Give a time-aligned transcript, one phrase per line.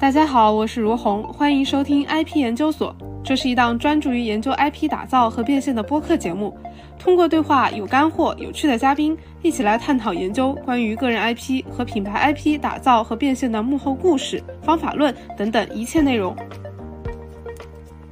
[0.00, 2.94] 大家好，我是如虹，欢迎收听 IP 研究所。
[3.24, 6.56] 这是一档专注于研究 IP 打造和变现的播客节目。
[6.96, 16.34] 通过对话、有干货、有趣的嘉宾，一起来探讨研究关于个人 IP 和品牌 IP 打造和变现的幕后故事、方法论等等一切内容。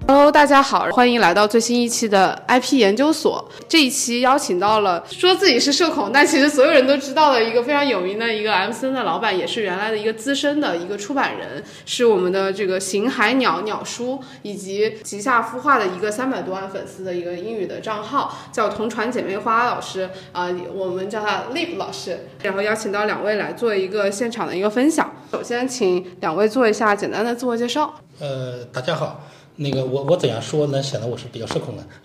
[0.08, 3.44] Hello，大家好，欢迎来到最新一期的 IP 研究所。
[3.68, 22.28] 这一期邀请到了说自己是社恐，但其实所有人都知道的一个非常有名的一个 MCN 的老板，也是原来的一个资深的一个出版人，是我们的这个行海鸟鸟叔以及旗下孵化的一个三百多万粉丝的一个英语的账号，叫同传姐妹花老师啊、我们叫他 Lip 老师。
[22.42, 25.12] 然后邀请到两位来做一个现场的一个分享。
[25.32, 27.92] 首先，请两位做一下简单的自我介绍。
[28.20, 29.20] 呃，大家好，
[29.56, 31.84] 那个我我怎样说能显得我是比较社恐呢？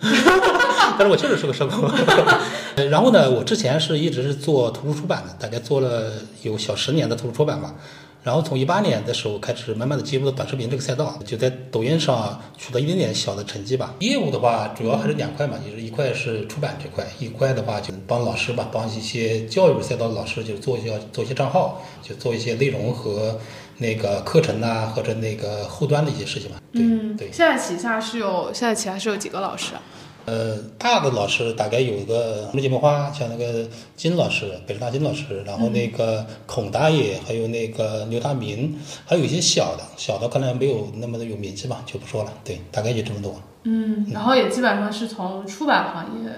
[0.98, 1.88] 但是我确实是个社恐。
[2.76, 7.74] 呃然后呢，我之前是一直是做图书出版的，大概做了有小十年的图书出版吧。
[8.22, 13.92] 然后从一八年的时候开始，慢慢的进入了短视频这个赛道，就在抖音上取得一点点小的成绩吧。
[13.98, 23.36] 业务的话，主要还是两块嘛，就是一块是出版这块，一块的话就帮老师吧，帮一些教育赛道的老师就做一些做一些账号，就做一些内容和
[23.82, 26.56] 那个课程呐、或者那个后端的一些事情嘛。
[26.72, 26.82] 对、
[27.18, 27.30] 对。
[27.30, 29.82] 现在旗下是有，现在旗下是有几个老师啊？
[30.24, 42.32] 呃，大的老师大概有一个红姐妹花，像那个金老师、北师大金老师，然后那个孔大爷，还有那个刘大明，还有一些小的，小的可能没有那么的有名气吧，就不说了。
[42.44, 43.34] 对，大概就这么多。
[43.64, 46.30] 嗯，然后也基本上是从出版行业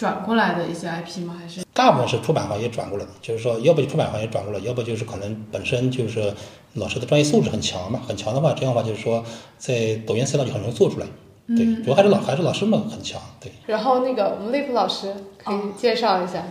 [0.00, 1.36] 转过来的一些 IP 吗？
[1.38, 1.62] 还是？
[1.74, 6.32] 大部分是出版行业转过来的，就是说，要不就出版行业转过来，要不就是可能本身就是
[6.72, 9.22] 老师的专业素质很强嘛，很强的话，这样的话就是说，
[9.58, 11.06] 在抖音赛道就很容易做出来。
[11.48, 13.20] 对，主要还是老还是老师们很强。
[13.38, 16.44] 对，然后那个我们 Lip 老师可以介绍一下。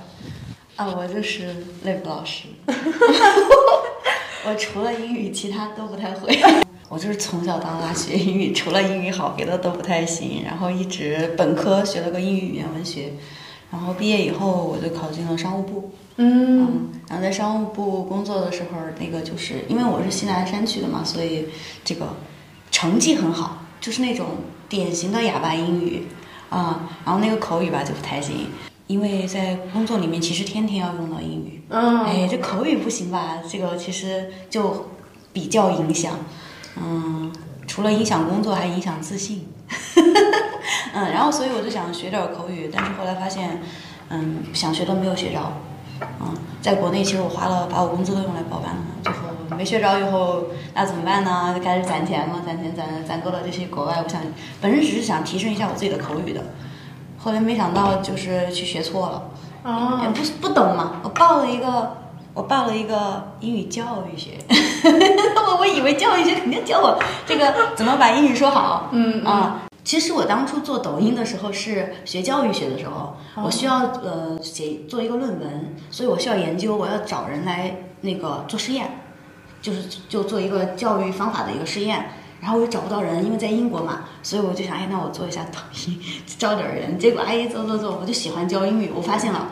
[0.75, 2.43] 啊，我就是 Lip 老师。
[4.45, 6.37] 我除了英语，其他都不太会。
[6.89, 10.43] 我就是从小到大学英语，除了英语好，别的都不太行。
[10.43, 13.13] 然后一直本科学了个英语语言文学，
[13.71, 15.91] 然后毕业以后我就考进了商务部。
[16.17, 21.45] 嗯嗯，然后在商务部工作的时候，那个就是因为我是西南山区的嘛，所以
[21.85, 22.07] 这个
[22.71, 24.25] 成绩很好，就是那种
[24.67, 26.07] 典型的哑巴英语
[26.49, 28.47] 啊、然后那个口语吧就不太行，
[28.87, 33.37] 因为在工作里面其实天天要用到英语，嗯哎，这口语不行吧？
[33.47, 34.89] 这个其实就
[35.31, 36.17] 比较影响，
[36.77, 37.31] 嗯，
[37.67, 39.47] 除了影响工作，还影响自信。
[40.93, 43.61] 嗯，然后所以我就想学点口语，但是后来发现，
[44.09, 45.39] 嗯，想学都没有学着。
[46.21, 49.19] 嗯，在国内其实我花了把我工资都用来报班了，最后
[49.57, 51.53] 没学着以后，那怎么办呢？
[51.55, 54.21] 就开始攒钱嘛，攒钱攒攒够了这些国外，我想
[54.61, 56.41] 本身只是想提升一下我自己的口语的，
[57.17, 59.29] 后来没想到就是去学错了。
[59.61, 61.97] 哦也不不懂嘛，我报了一个，
[62.39, 64.37] 我报了一个英语教育学，
[65.35, 69.63] 我 我以为教育学肯定教我这个怎么把英语说好，嗯啊。
[69.83, 79.01] 其实我当初做抖音的时候是学教育学的时候，我需要呃写做一个论文，所以我需要研究，我要找人来那个做实验，
[79.61, 82.05] 就是就做一个教育方法的一个实验。
[82.39, 85.99] 然后我又找不到人，因为在英国嘛，所以我就想，哎，那我做一下抖音，
[86.39, 86.97] 招点人。
[86.97, 88.89] 结果哎，做做做，我就喜欢教英语。
[88.95, 89.49] 我发现了，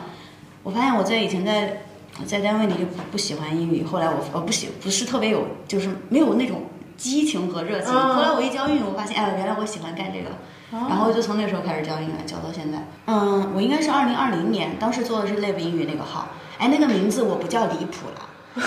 [0.62, 1.82] 我发现我在以前在
[2.26, 6.62] 在单位里就不不喜欢英语，后来我我不喜不是特别有，就是没有那种
[6.96, 7.92] 激情和热情。
[7.94, 10.30] 嗯后来我一教英语，我发现哎，原来我喜欢干这个。
[10.70, 12.86] 然后就从那时候开始教英语，教到现在。
[13.06, 16.28] 嗯，我应该是二零二零年，当时做的是 Live 英语那个号。
[16.58, 18.28] 哎，那个名字我不叫离谱了，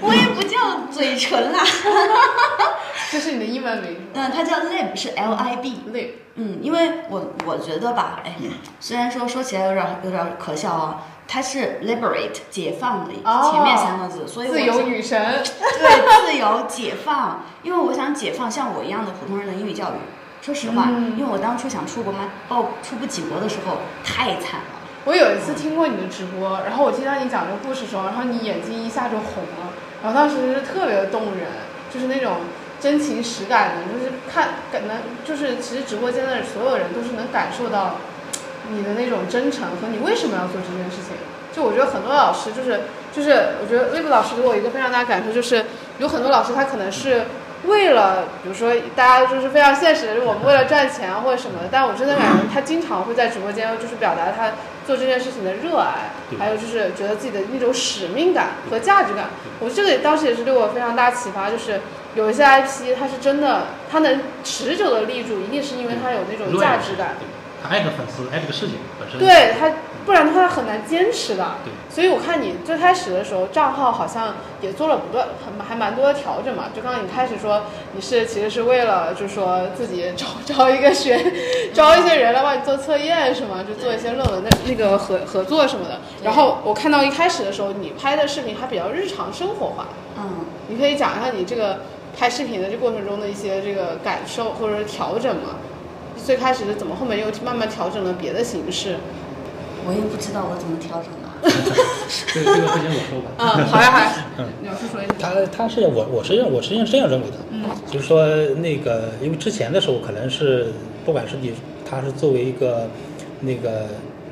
[0.00, 1.60] 我也不叫嘴唇啦。
[3.12, 5.82] 这是你的英文名嗯，它叫 Lib，是 L I B。
[5.92, 6.10] Lip。
[6.36, 8.34] 嗯，因为我我觉得吧，哎，
[8.80, 15.18] 虽然说说起来有点有点可笑啊，它是 liberate 解放的哦前面三个字，所以我自由女神。
[15.80, 19.94] 对自由解放，因为我想解放像我一样的普通人的英语教育。
[20.42, 24.76] 说实话，嗯因为我当初想出国嘛，报出不起国的时候太惨了。
[25.06, 29.72] 我有一次听过你的直播，然后我听到你讲这个故事的时候，然后你眼睛一下就红了，
[30.02, 31.48] 然后当时是特别的动人，
[31.90, 32.42] 就是那种
[32.78, 37.96] 真情实感的，就是看感能就是其实直播间的所有人都是能感受到
[38.68, 41.16] 你的那种真诚和你为什么要做这件事情。
[41.54, 42.80] 就我觉得很多老师就是
[43.12, 45.64] 就是我觉得 Lip 老师给我一个非常大的感受，就是
[45.98, 47.24] 有很多老师他可能是
[47.66, 54.52] 为了，比如说大家就是非常现实的，我们为了赚钱啊或者什么的，但我真的感觉他经常会在直播间就是表达他
[54.86, 59.26] 做这件事情的热爱，还有就是觉得自己的那种使命感和价值感。
[59.60, 61.80] 我这个当时也是对我非常大启发，就是
[62.16, 67.14] 有一些 IP 它是真的，它能持久的立住，一定是因为它有那种价值感。
[67.20, 67.26] 对，
[67.62, 69.20] 他爱这个粉丝，爱这个事情本身。
[69.20, 69.70] 对他
[70.04, 71.54] 不然的话很难坚持的。
[71.64, 76.64] 对所以我看你最开始的时候账号好像也做了不断很还蛮多的调整嘛。
[76.74, 77.62] 就刚刚你开始说
[77.94, 81.32] 你是其实是为了就是说自己招招 一个学
[81.74, 83.64] 招一些人来帮你做测验是吗？
[83.66, 86.00] 就做一些论文的那个合合作什么的。
[86.22, 91.80] 然后我看到一开始的时候你拍的视频还比较日常生活化，嗯，你可以讲一下你这个
[92.18, 95.56] 拍视频的这过程中的一些这个感受或者是调整吗？
[96.24, 98.96] 最开始是怎么，后面又慢慢调整了别的形式？
[99.86, 101.28] 我也不知道我怎么调整的。
[102.32, 103.30] 这个这个不行，我说吧。
[103.38, 105.12] 嗯，好呀好呀， 嗯老师说一下。
[105.18, 108.24] 他他是我我实际上我实际上是这样认为的，嗯就是说
[108.60, 110.72] 那个因为之前的时候可能是
[111.04, 111.52] 不管是你
[111.88, 112.86] 他是作为一个
[113.40, 113.86] 那个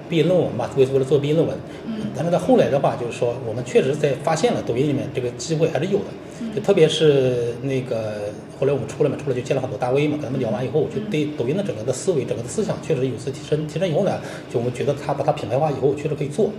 [0.09, 1.57] 毕业论文吧，为为了做毕业论文，
[2.01, 6.07] 嗯，但是在后来的话，就是说我们确实在发现了抖音里面这个机会还是有的，
[6.41, 14.19] 嗯就特别是那个后来我们出来嘛，出来就见了很多大 V 嘛，跟他们聊完以后，就对抖音的整个的思维、整个的思想确实有次提升，提升以后呢，
[14.53, 16.51] 就我们觉得他把它品牌化以后，确实可以做，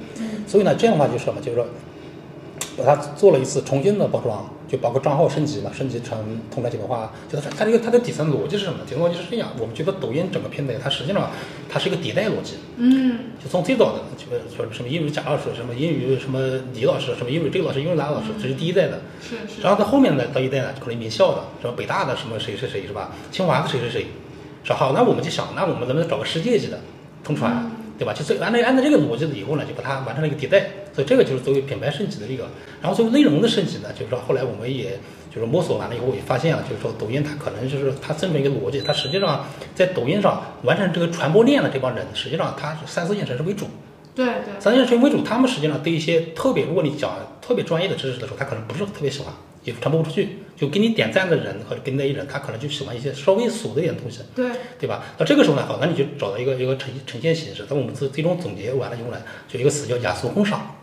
[0.47, 1.65] 所以呢，这样的话就是什么，就是说。
[2.81, 6.17] 把它做了一次重新的包装，就包括账号升级嘛，升级成
[6.49, 7.11] 通传企业化。
[7.29, 8.79] 就它它这个它的底层逻辑是什么？
[8.85, 11.29] 底层逻辑是这样，我们觉得抖音整个平台它实际上
[11.69, 16.39] 它是一个迭代逻辑，嗯就从最早的就是说什么英语贾老师，什么英语什么
[16.73, 19.01] 李老师，什么英语这个老师，英语那个老师，这是第一代的。
[19.21, 19.61] 是是。
[19.61, 23.11] 然后到后面呢，到一代呢，可能名校的，什么北大的什么谁谁谁是吧？
[23.31, 24.07] 清华的谁谁谁，
[24.63, 26.79] 说好，那我们就想，那我们能不能找个世界级的
[27.23, 28.11] 通传，对吧？
[28.13, 30.65] 就是按照按照这个逻辑以后呢，就把它完成了一个迭代。
[30.91, 32.49] 所以这个就是作为品牌升级的一个，
[32.81, 34.97] 然后作为内容的升级呢，就是说后来我们也
[35.33, 39.45] 就是摸索完了以后，也发现啊，就是说抖音它可能就是它这么一个逻辑，它实际上
[39.75, 43.67] 在抖音上完成这个传播链的这帮人，实际上他是三四线城市为主。
[44.15, 44.59] 对对。
[44.59, 49.31] 三四线城市为主，他们实际上对一些特别，如果你讲特别专业的知识的时候，他可能不是特别喜欢，
[49.63, 50.39] 也传播不出去。
[50.61, 54.45] 就给你点赞的人或者跟你那一人，他可能就喜欢一些稍微俗的一点东西，对，
[54.77, 55.03] 对吧？
[55.17, 57.65] 那这个时候呢，好，那你就找到一个一个呈呈现形式。
[57.67, 59.17] 那我们最最终总结完了以后呢，
[59.47, 60.75] 就一个词叫雅俗共赏，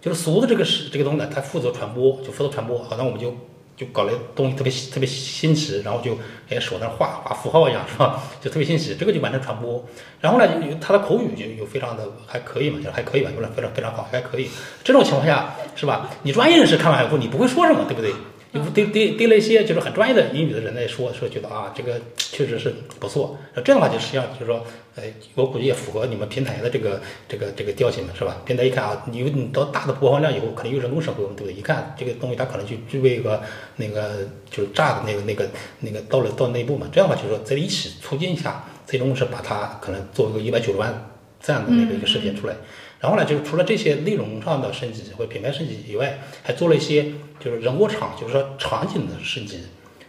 [0.00, 2.82] 就是俗的这个是这个东西呢，它负责传播，就负责传播。
[2.82, 3.32] 好，那我们就
[3.76, 6.18] 就搞了东西特别特别新奇，然后就
[6.48, 8.20] 哎手那画画符号一样是吧？
[8.40, 9.86] 就特别新奇，这个就完成传播。
[10.20, 10.44] 然后呢，
[10.80, 14.50] 他的口语就有非常的还可以嘛，就还可以吧，有的非常非常好，还可以。
[14.82, 16.10] 这种情况下是吧？
[16.24, 18.12] 你专业人士看完以后，你不会说什么，对不对？
[18.52, 23.38] 你对对对那些就是很专业的英语的人来说，说觉得啊，这个确实是不错。
[23.54, 24.66] 那这样的话，就实际上就是说，
[24.96, 25.04] 呃，
[25.36, 28.42] 我估计也符合你们平台的这个这个这个调性嘛，是吧？
[28.44, 31.52] 平台一看啊，你你到大的播放量以后，肯定有人工审核，对不对？
[31.52, 33.40] 一看这个东西，它可能就具备一个
[33.76, 35.48] 那个就是炸的那个那个
[35.80, 36.88] 那个到了到内部嘛。
[36.92, 41.08] 这样的话，就是说在一起促进一下，最终是把它可能做一个一百九十万
[41.38, 42.56] 赞的那个一个视频出来。
[43.00, 47.06] 然后呢，就是除了这些内容上的升级或者品牌升级以外，还做了一些
[47.38, 49.60] 就是人物场，就是说场景的升级。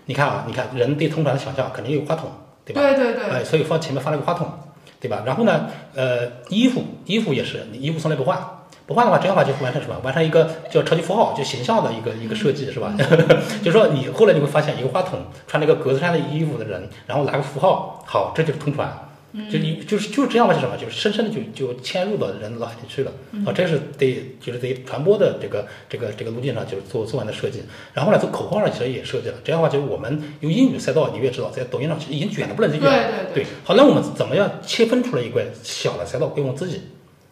[0.06, 2.30] 你看啊，你看人对通传的想象肯定有话筒，
[2.66, 2.82] 对吧？
[2.82, 4.52] 对对对，哎，所以放前面放了个话筒，
[5.00, 5.24] 对吧？
[5.26, 8.38] 然后呢，呃，衣服衣服也是，你衣服从来不换，
[8.86, 9.98] 不换的话，这样的话就完成什么？
[10.04, 12.94] 完成一个叫超级符号，就形象的一个一个设计，是吧？
[13.64, 19.08] 就是说你后来你会发现，一个话筒穿那个格子衫的衣服的人，然后拿个符号，好，这就是通传。
[19.50, 20.76] 就你就是就是这样的，是什么？
[20.76, 23.12] 就是深深的就就嵌入到人脑海里去了
[23.46, 23.54] 啊！
[23.56, 27.64] 这是对，就是对传播的这个这个这个路径上，就是做做完的设计。
[27.94, 29.36] 然后呢，从口号上其实也设计了。
[29.44, 32.92] 这样的话，就是我们用英语赛道，你也知道，在抖音上其实已经卷的不能再卷了。
[33.34, 36.82] 对对对，好，那我们怎么样切分出来一块小的赛道归我们自己？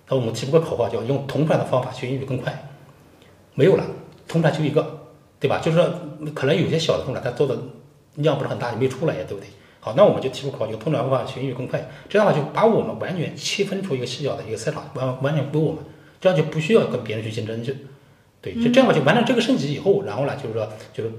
[0.08, 2.72] 那我们提出个口号，叫用同传的方法学英语更快。
[3.56, 3.86] 没有了，
[4.26, 5.02] 同传就一个，
[5.38, 5.60] 对吧？
[5.60, 5.90] 就是说，
[6.34, 7.58] 可能有些小的同传，它做的
[8.16, 9.50] 量不是很大，也没出来呀，对不对？
[9.82, 11.90] 好，那我们就提出口号，用通常方法学英语更快。
[12.10, 15.84] 这样的话，就把我们完全切分出一个细小的一个赛场，完完全归我们，
[16.20, 17.76] 这样就不需要跟别人去竞争去。
[18.42, 21.12] 对，就这样吧，就完成这个升级以后，然后呢，就是说，就是，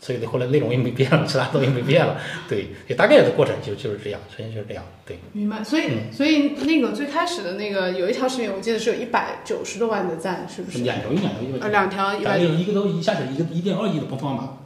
[0.00, 2.16] 所以后来内容也没变了，其他东西没变了。
[2.48, 4.84] 对，也大概的过程就就是这样，实际就是这样。
[5.06, 5.62] 对，明白。
[5.62, 10.78] 所以嗯所以那个最开始的那个有一条视频，我记得是有一百九十多万的赞，是不是？
[10.78, 14.58] 两条一两条两条一百一个都一下子一个一点二亿的播放嘛，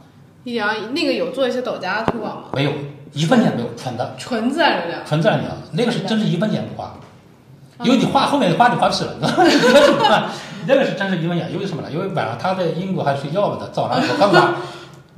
[0.43, 2.49] 一点二亿，那个有做一些抖加推广吗？
[2.53, 2.71] 没有
[3.13, 5.01] 一分钱没有，纯的纯自然流量。
[5.05, 6.93] 纯自然流量，那个是真是一分钱不花，
[7.83, 9.23] 因为你花后面花就花屁了， 你？
[10.67, 11.89] 那个是真是一分钱，因为什么呢？
[11.91, 14.55] 因为晚上他在英国还睡觉呢，早上我刚刚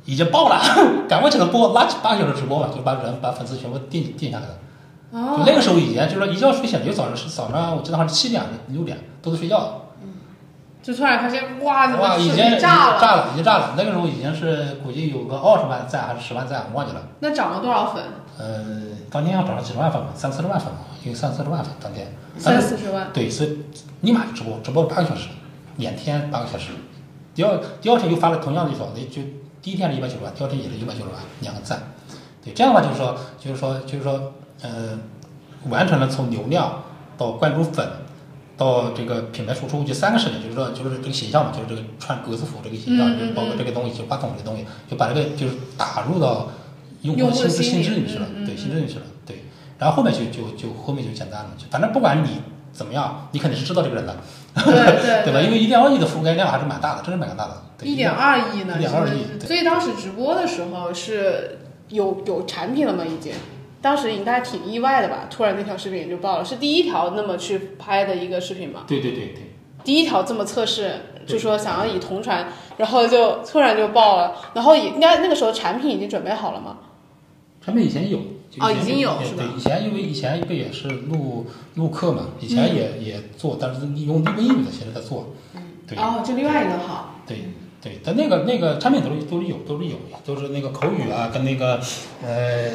[0.06, 0.62] 已经爆了，
[1.10, 4.54] 赶快起来播，拉起八个小时直播吧，就把人把粉丝全部定定下来了。
[5.12, 9.88] 就哦，那个时候以前就是说一觉睡醒，就早上是早上我记得好像是七点六点都是睡觉，
[10.82, 13.00] 就突然发现，哇，怎，么视已经炸了？
[13.00, 13.74] 炸了，已经炸了。
[13.78, 17.02] 那个时候已经是估计有个二十万赞还是十万赞，我忘记了。
[17.20, 18.04] 那涨了多少粉？
[18.40, 22.08] 呃，当天要涨了几十万粉嘛，三四十万粉嘛，有三四十万粉当天。
[22.38, 23.10] 三四十万。
[23.14, 23.60] 对，所以
[24.02, 25.30] 立马就直播，直播了八个小时，
[25.78, 26.72] 两天八个小时。
[27.36, 29.22] 第二第二天又发了同样的一条，就
[29.62, 31.80] 第一天是一百九十万，第二天也是一百九十万，两个赞。
[32.44, 34.34] 对，这样的话就是说，就是说，就是说，
[34.64, 34.98] 呃，
[35.70, 36.82] 完成了从流量
[37.18, 37.88] 到关注粉，
[38.62, 46.52] 到这个品牌输出，就三个视点，就是说就是这个形象嘛，就是这个穿格子服这个形象，嗯嗯就包括这个东西，就话筒这个东西，就把这个就是打入到
[47.02, 49.46] 用用户户心智心智里去了，对，心智里去了，对。
[49.80, 52.42] 然后后面就就就后面就简单了，就反正不管你
[52.72, 54.16] 怎么样，你肯定是知道这个人的，
[54.54, 55.42] 对对 对吧？
[55.42, 57.58] 因为一点二亿的覆盖量还是蛮大的，真是蛮大的。
[57.82, 61.58] 一点二亿呢，一点二亿所以当时直播的时候是
[61.90, 63.04] 有有产品了吗？
[63.04, 63.34] 已经，
[63.82, 65.28] 当时应该挺意外的吧？
[65.30, 68.84] 突然那条视频就爆了，是第一条那么去拍的一个视频吗？
[68.88, 69.52] 对对对对。
[69.84, 70.94] 第一条这么测试，
[71.26, 72.48] 就说想要以同传，
[72.78, 76.78] 然后就突然就爆了，然后也应该那个时候产品已经准备好了吗？
[77.64, 78.20] 产品以前有，
[78.60, 85.34] 啊哦已经有是吧以前因为以前不也是录录课嘛，以前也、也做，但是你用用英语的形式在做，
[85.88, 87.38] 对哦，就另外一个好，对
[87.82, 91.82] 对，但那个那个产品都是都是有都是有的，都是那个口语啊，跟那个
[92.24, 92.70] 呃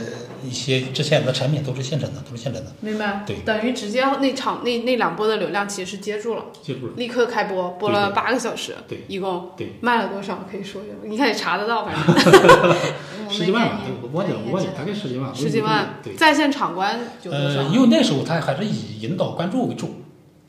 [0.44, 3.22] 一些之前的产品都是现成的，都是现成的，明白？
[3.24, 10.44] 对等于直接那场那那两波的流量其实是接住了，接住了，立刻开播，播了八个小时，对一共对，卖了多少？
[10.50, 16.14] 可以说一下，你看也查得到， 反正十几万吧，对，我忘记了，我忘记了，大概十几万，十几万对。
[16.14, 17.64] 在线场观有多少呃，？
[17.72, 20.02] 因为那时候他还是以引导关注为主，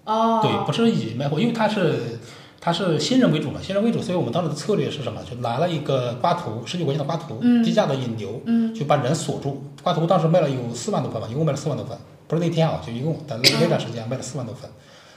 [0.04, 2.20] 哦，对，不是以卖货，因为他是
[2.60, 5.22] 他是新人为主嘛，新人为主，所以我们当时的策略是什么？
[5.30, 9.64] 就拿了一个刮图，十九块钱的刮图，嗯低价的引流，嗯就把人锁住。
[9.84, 11.98] 刮图当时卖了有四万多份吧，一共卖了四万多份，
[12.28, 14.70] 不是那天啊，就一共，但是那段时间卖了四万多份。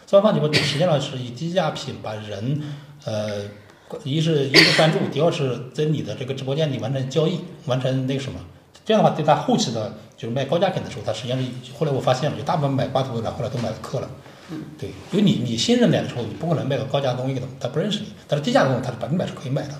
[0.07, 2.63] 四万份，你们实际上是以低价品把人，
[3.05, 3.43] 呃，
[4.05, 8.39] 一是一是关注，第二是在你的这个直播间里完成交易，完成那个什么。
[8.85, 14.11] 这样的话，对他后期的，就是卖高价品的时候，他实际上是后来我发现了，就大部分买刮图的人后来都买了课了。
[14.79, 18.07] 对，因为你你新人来的时候，你不可能卖个高价的东西给他，他不认识你。
[18.27, 19.75] 但是低价的东西，他是百分百是可以卖的。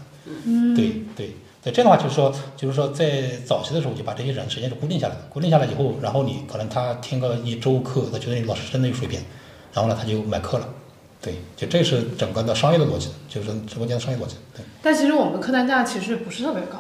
[0.45, 9.21] 嗯，对对对，这样的话就是说，就是说在早期的时候就把这些人时间是固定下来的，固定下来以后，然后你可能他听个一周课，他觉得你老师真的有水平，
[9.73, 10.69] 然后呢他就买课了。
[11.23, 14.37] 对，就这是整个的商业的逻辑，就是直播间的商业逻辑。
[14.57, 16.79] 对，但其实我们的客单价其实不是特别高，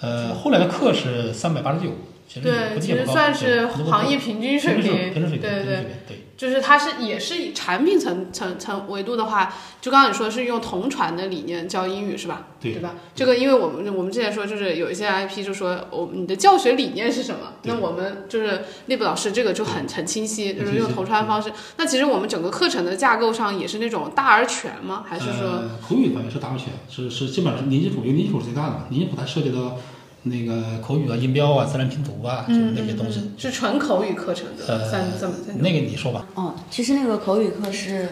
[0.00, 1.90] 呃，后来的课是三百八十九，
[2.32, 6.18] 其实也对，其实算是行业平均水平，平均水平，对对对。
[6.34, 12.48] 就是它是也是以产品层层层维度的话，就刚刚你说是用同传的理念教英语是吧？
[12.60, 12.94] 对对吧？
[13.14, 17.52] 这个因为我们我们之前说就是有一些 IP 就说我你的教学理念是什么？
[17.62, 21.52] 那我们就是内部老师这个就很很清晰，就是用同传方式。
[21.76, 25.04] 那其实我们整个课程的架构上也是那种大而全吗？
[25.06, 25.46] 还是说？
[25.46, 29.76] 呃、口语是大而全，是是基本上是零基础，因为零基础是最大的嘛，零基础它涉及到
[30.24, 33.20] 那个口语啊、音标啊、自然拼读啊，就是嗯那些东西。
[33.20, 35.34] 嗯嗯是纯口语课程的呃三这么。
[35.58, 36.26] 那个你说吧。
[36.34, 38.08] 哦，其实那个口语课是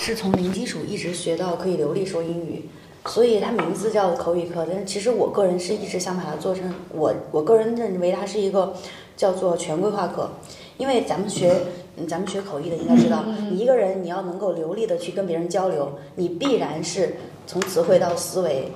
[0.00, 2.68] 是从零基础一直学到可以流利说英语，
[3.06, 4.64] 所以它名字叫口语课。
[4.70, 8.74] 但是其实我个人是一直想把它做成我我个人认为它是一个
[9.16, 10.30] 叫做全规划课，
[10.76, 11.52] 因为咱们学
[11.96, 18.70] 嗯咱们学口译的应该知道，你一个人你要能够流利的去跟别人交流，你必然是从词汇到思维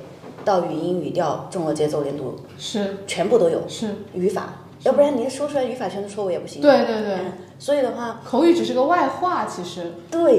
[0.44, 6.60] 到语音语调、重合节奏、连读，是全部都有是，语法，要不然您说出来语法全是错误也不行。
[6.60, 8.20] 对对对，嗯，所以的话。
[8.24, 9.92] 口语只是个外化，其实。
[10.10, 10.38] 对，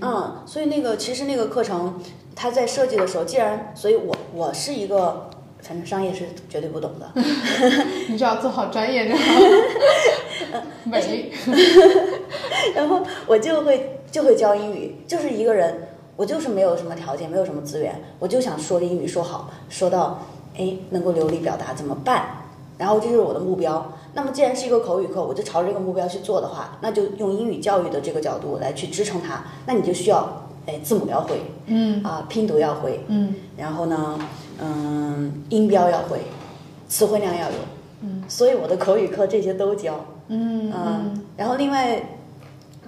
[0.00, 2.00] 嗯，所以那个其实那个课程，
[2.34, 5.30] 它在设计的时候，既然，所以我我是一个，
[5.60, 7.10] 反正商业是绝对不懂的，
[8.08, 9.22] 你只要做好专业就好。
[10.84, 11.32] 美，
[12.74, 20.20] 然后我就会就会教英语，就是一个人，我就是没有什么条件，没有什么资源，我就想说英语说好，说到
[20.56, 22.26] 哎能够流利表达怎么办？
[22.76, 23.92] 然后这就是我的目标。
[24.14, 29.44] 那么既然是一个口语课，我就朝着这个目标去做的话，那就用英语教育的这个角度来去支撑它。
[29.66, 34.18] 那你就需要哎字母要会，嗯啊、拼读要会，嗯然后呢，
[34.60, 36.18] 嗯，音标要会，
[36.88, 37.56] 词汇量要有，
[38.02, 42.00] 嗯，所以我的口语课这些都教，嗯嗯，然后另外，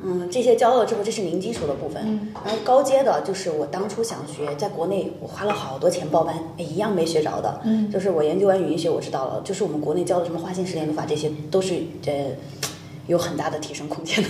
[0.02, 12.12] 嗯，这些教了之后，这是零基础的部分，嗯然后高阶的就是我当初想学，在国内我花了好多钱报班，哎，一样没学着的，嗯就是我研究完语音学，我知道了，就是我们国内教的什么划线、时连读法，这些都是呃
[13.06, 14.28] 有很大的提升空间的。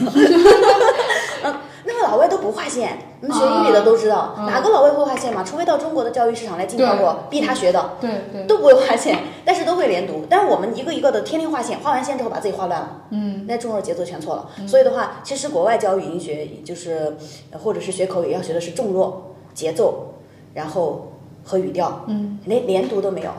[1.43, 1.61] 嗯，那么
[2.09, 5.43] 老外都不划线，我们学英语的都知道，啊哪个老外会划线嘛？
[5.45, 7.93] 除非到中国的教育市场来竞争我，逼他学的。
[8.01, 10.25] 对对，都不会划线，但是都会连读。
[10.29, 14.49] 但是我们一个一个的天天划线，划完线之后把自己划乱了，嗯那中国节奏全错了。
[14.67, 17.17] 所以的话，其实国外教语音学就是，
[17.51, 20.15] 呃或者是学口语要学的是重弱、节奏，
[20.55, 21.13] 然后
[21.45, 23.31] 和语调，嗯连连读都没有。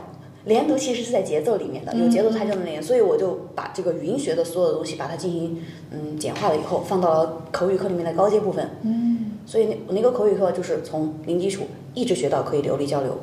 [0.48, 2.82] 连读其实是在节奏里面的，有节奏它就能连。
[2.82, 5.62] 所以我就把这个语音学的所有的东西，把它进行
[5.92, 8.68] 嗯简化了以后，放到了口语课里面的高阶部分。
[8.84, 11.63] 嗯所以那我那个口语课就是从零基础
[11.94, 13.18] 一直学到可以流利交流。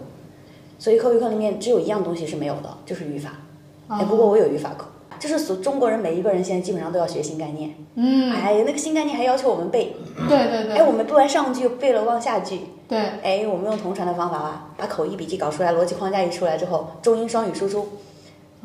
[0.79, 3.41] 所以口语课里面只有一样东西是没有的，就是语法。
[3.89, 4.87] 哎，不过我有语法课，
[5.19, 7.75] 就是所中国人每一个人现在基本上都要学新概念。
[7.95, 9.95] 嗯，哎，那个新概念还要求我们背，
[10.29, 17.89] 对，对对哎我们背完上句背了往下句，对，哎，我们用同传的方法吧，把口译笔记搞出来，逻辑框架一出来之后，中英双语输出，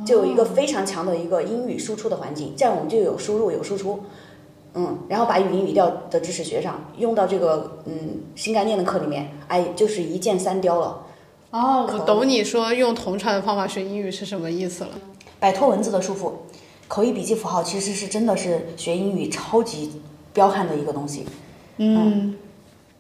[0.06, 4.02] 就有一个非常强的一个英语输出的环境，这样我们就有输入有输出，
[4.74, 11.06] 嗯，然后把语音语调的知识学上，用到这个嗯新概念的课里面，哎，就是一箭三雕了，
[11.52, 14.92] 哦，我懂你说用同传的方法学英语是什么意思了。
[15.40, 16.34] 摆脱文字的束缚。
[16.90, 20.02] 口译笔记符号其实是真的是学英语超级
[20.34, 21.24] 彪悍的一个东西，
[21.78, 22.36] 嗯，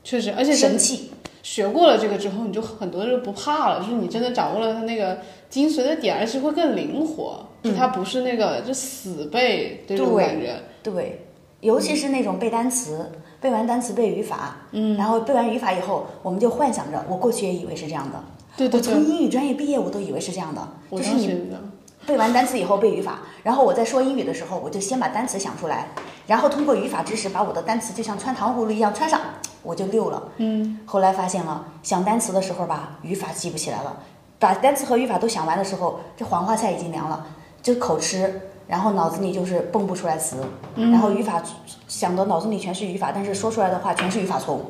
[0.03, 1.11] 确实，而且神器。
[1.41, 10.55] 学过了这个之后，你就很多就不怕了，就是你真的掌握了它那个精髓的点，而且会更灵活，就它不是那个就死背这种对感觉。
[10.83, 11.25] 对，
[11.61, 18.21] 尤其是那种背单词，背完单词背语法，嗯，然后背完语法以后，我们就幻想着，我过去也以为是这样的，
[18.57, 21.61] 对对对，我从英语专业毕业，我都以为是这样的，我就是你当时也是这样。
[22.05, 25.87] 背完单词以后背语法，然后我在说英语的时候，我就先把单词想出来，
[26.27, 29.19] 然后通过语法知识把我的单词就像穿糖葫芦一样穿上，
[29.63, 30.23] 我就溜了。
[30.37, 33.97] 嗯，后来发现了，想单词的时候吧，语法记不起来了，
[34.39, 37.25] 把单词和语法都想完的时候，这黄花菜已经凉了，
[37.61, 40.43] 就口吃，然后脑子里就是蹦不出来词，
[40.75, 41.41] 然后语法
[41.87, 44.65] 想的脑子里全是语法，但是说出来的话全是语法错误。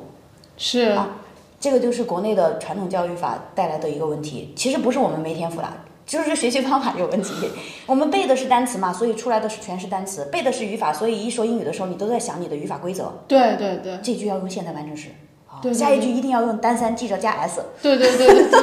[0.58, 1.10] 是啊
[1.60, 4.54] 这个就是国内的传统教育法带来的一个问题。
[4.56, 5.74] 其实不是我们没天赋啦，
[6.10, 7.36] 就是学习方法有问题。
[7.86, 13.22] 我们背的是单词嘛，所以出来的是全是单词；背的是语法，所以一说英语的时候，你都在想你的语法规则。
[13.28, 15.10] 对对对这句要用现在完成时，
[15.46, 17.64] 好对对下一句一定要用单三记着加 s。
[17.80, 18.60] 对对对对对。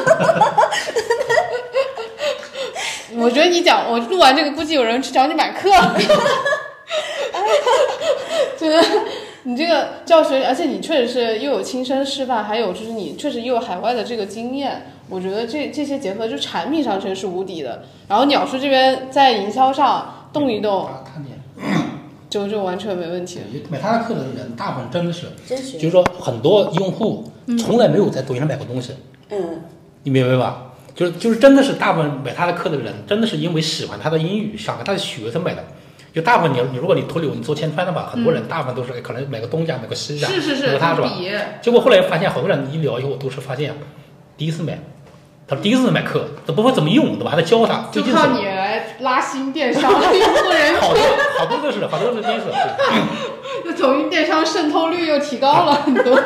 [3.19, 5.71] 我觉得你讲，我录完这个，估计有人去找你买课。
[8.59, 8.83] 真的，
[9.45, 17.85] 你这个教学，而且你确实是又有亲身示范，还有就是你确实又有海外的这个经验，我觉得这这些结合，就产品上真是无敌的。
[18.09, 21.33] 然后鸟叔这边在营销上动一动，他看见，
[22.29, 23.41] 就就完全没问题。
[23.71, 28.93] 买他的课的人，大部分真的是，真就是是说很多用户从来没有在抖音上买过东西，
[29.31, 29.63] 嗯，
[30.03, 30.63] 你明白吧？
[30.95, 35.62] 就是就是真的是大部分买他的课的人，真的是因为喜欢他的英语，想和他的学才买的。
[36.14, 41.12] 就大部分你你如果你脱流你做千川的话，很多人大部分都是哎可能买个东家买个西家，是是是，买他是吧？
[41.61, 43.75] 结果后来发现好多人一聊以后都是发现，
[44.38, 44.79] 第一次买，
[45.48, 47.30] 他第一次买课都不会怎么用，对吧？
[47.30, 51.02] 还得教他，就靠你来拉新电商 用户人好多
[51.38, 53.02] 好多都是好多都是第一次，对
[53.64, 56.21] 就抖音电商渗透率又提高了很多。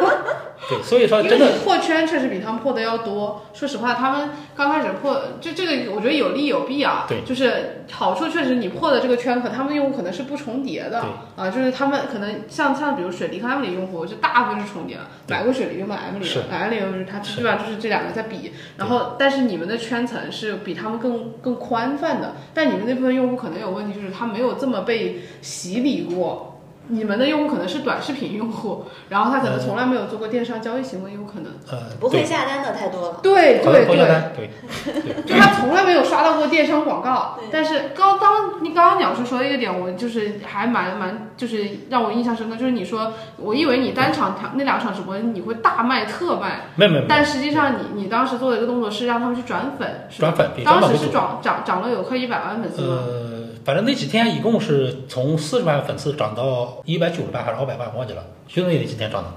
[0.69, 3.47] 对，所以说真的你破圈确实比他们破的要多。
[3.55, 7.07] 说实话，他们刚开始破，就这个我觉得有利有弊啊。
[7.09, 18.53] 对就是好处确实你破的这个圈和他们用户可能是不重叠的对啊，就是他们可能像像比如水梨和 Emily 用户，就大部分是重叠的，买过水梨就买 Emily，买 Emily 就是它是基本上就是这两个在比。
[18.77, 26.50] 然后，但是你们的圈层是比他们更更宽泛的，但你们那部分用户可能有问题，就是他没有这么被洗礼过。
[26.91, 31.53] 你们的用户可能是短视频用户，然后他可能从来没有做过电商交易行为，有可能。
[31.71, 33.21] 呃不会，下单的太多了。
[33.23, 33.97] 对对对，
[34.37, 51.11] 对就他从来没有刷到过电商广告，但是刚当你刚刚鸟叔说的一个点，我就是还蛮蛮就是让我印象深刻，就是你说我以为你单场场那两场直播你会大卖特卖，没有没有但实际上你你当时做的一个动作是让他们去转粉，是吧转粉，当时是。
[51.11, 52.99] 涨涨涨了有快一百万粉丝吗？
[53.01, 59.29] 呃，反正那几天一共是从四十万粉丝涨到一百九十万还是二百万，忘记了，就那几天涨的。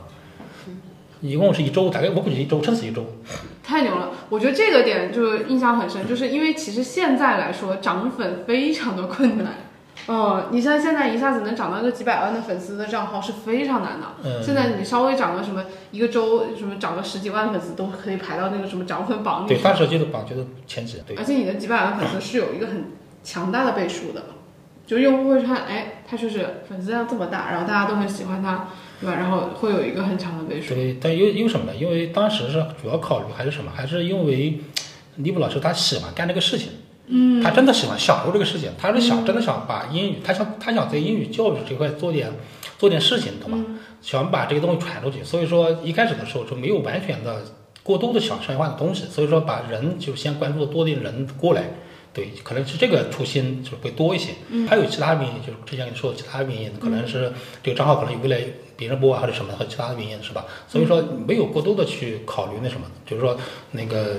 [1.21, 3.05] 一共是一周，大概我估计一周，撑死一周。
[3.63, 4.09] 太牛了！
[4.29, 9.53] 我觉得这个点就印象很深，就是因为其实现在来说涨粉非常的困难。
[10.07, 14.07] 嗯，你像现在一下子能涨到一个几百万的粉丝的账号是非常难的。
[14.23, 19.63] 嗯现在你稍微涨个什么一个周，什么涨个十几万粉丝都可以排到那个什么涨粉榜里对，面。
[19.63, 22.85] 当时就是榜就是前几，对而且你的几百万粉丝是有一个很
[23.23, 24.23] 强大的倍数的，
[24.85, 28.67] 就用户会看，哎，他就是粉丝量这么大，然后大家都很喜欢他，
[28.99, 29.15] 对吧？
[29.15, 30.73] 然后会有一个很强的倍数。
[30.73, 31.75] 对，但因为因为什么呢？
[31.75, 33.71] 因为当时是主要考虑还是什么？
[33.73, 34.59] 还是因为
[35.15, 36.69] 李普老师他喜欢干这个事情，
[37.07, 42.31] 嗯，他真的喜欢享受这个事情，他是想、真的想把英语，他想他想在英语教育这块做点
[42.77, 43.65] 做点事情，懂吗？
[44.01, 47.41] 想把这个东西传出去，所以说一开始的时候就没有完全的
[47.83, 51.63] 过多的想商业化的东西，所以说把人就先关注多点人过来。
[52.13, 54.33] 对，可能是这个初心就会多一些。
[54.67, 58.39] 还有其他原因，就是之前跟你说的其他原因，可能是这个账号可能有未来
[58.77, 60.45] 别人播啊，或者什么和其他的原因，是吧？
[60.67, 63.35] 所以说没有过多的去考虑那什么，就是说
[63.71, 64.17] 那个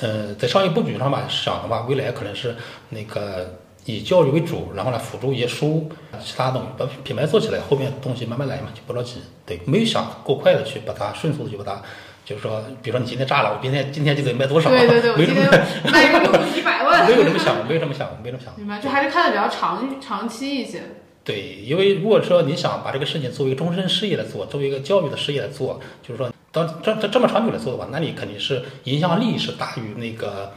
[0.00, 2.54] 呃，在商业布局上吧想的话，未来可能是
[2.90, 5.90] 那个以教育为主，然后呢辅助一些书，
[6.22, 9.20] 其他东西把品牌做起来，后面东西慢慢来嘛，就不着急。
[9.46, 11.82] 对，没有想过快的去把它迅速的就把它
[12.24, 14.70] 就是说，比如说你今天炸了，我明天今天就得卖多少？
[14.70, 15.50] 对对对， 我没今天
[15.90, 18.54] 卖一个六一百万， 没有这么想，没有这么想，没有这么想。
[18.56, 18.78] 明白？
[18.78, 20.82] 就还是看的比较长长期一些。
[21.24, 30.52] 对，因为如果说你想把这个事情作为一个终身事业来做，作为一个教育的事业来做，就是说，当这这这么长久来做的话，那你肯定是影响力是大于那个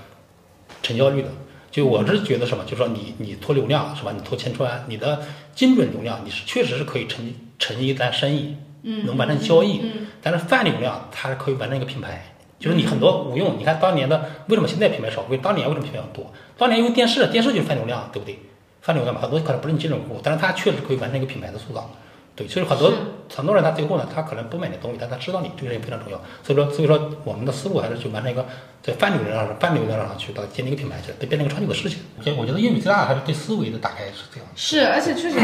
[0.81, 1.29] 成交率的。
[1.71, 4.11] 就我是觉得什么，就是说你你拖流量是吧？
[4.15, 5.21] 你拖千川，你的
[5.53, 9.79] 精准流量你是确实是可以成成一单生意，嗯，能完成交易。
[9.79, 13.59] 嗯但是泛流量它是可以完成一个品牌，就是你很多无用。
[13.59, 15.21] 你看当年的为什么现在品牌少？
[15.29, 16.33] 为当年为什么品牌多？
[16.57, 18.39] 当年因为电视，电视就是泛流量，对不对？
[18.81, 21.91] 泛流量嘛，很多可能不是你精准客户，但是它确实可以完成一个品牌的塑造。
[22.35, 22.91] 对，所以很多
[23.33, 26.19] 很多人他最后呢，他可能不买你东西，但他知道你这个人非常重要。
[26.43, 28.45] 所以说，所以说我们的思路还是去完成一个
[28.83, 31.99] 在泛流量上、泛流量上去到建立一个品牌，去变成一个长久的事情。
[32.21, 34.47] 所以我觉得英语最大的还是对思维的打开是这样。
[34.53, 35.39] 是，而且确实，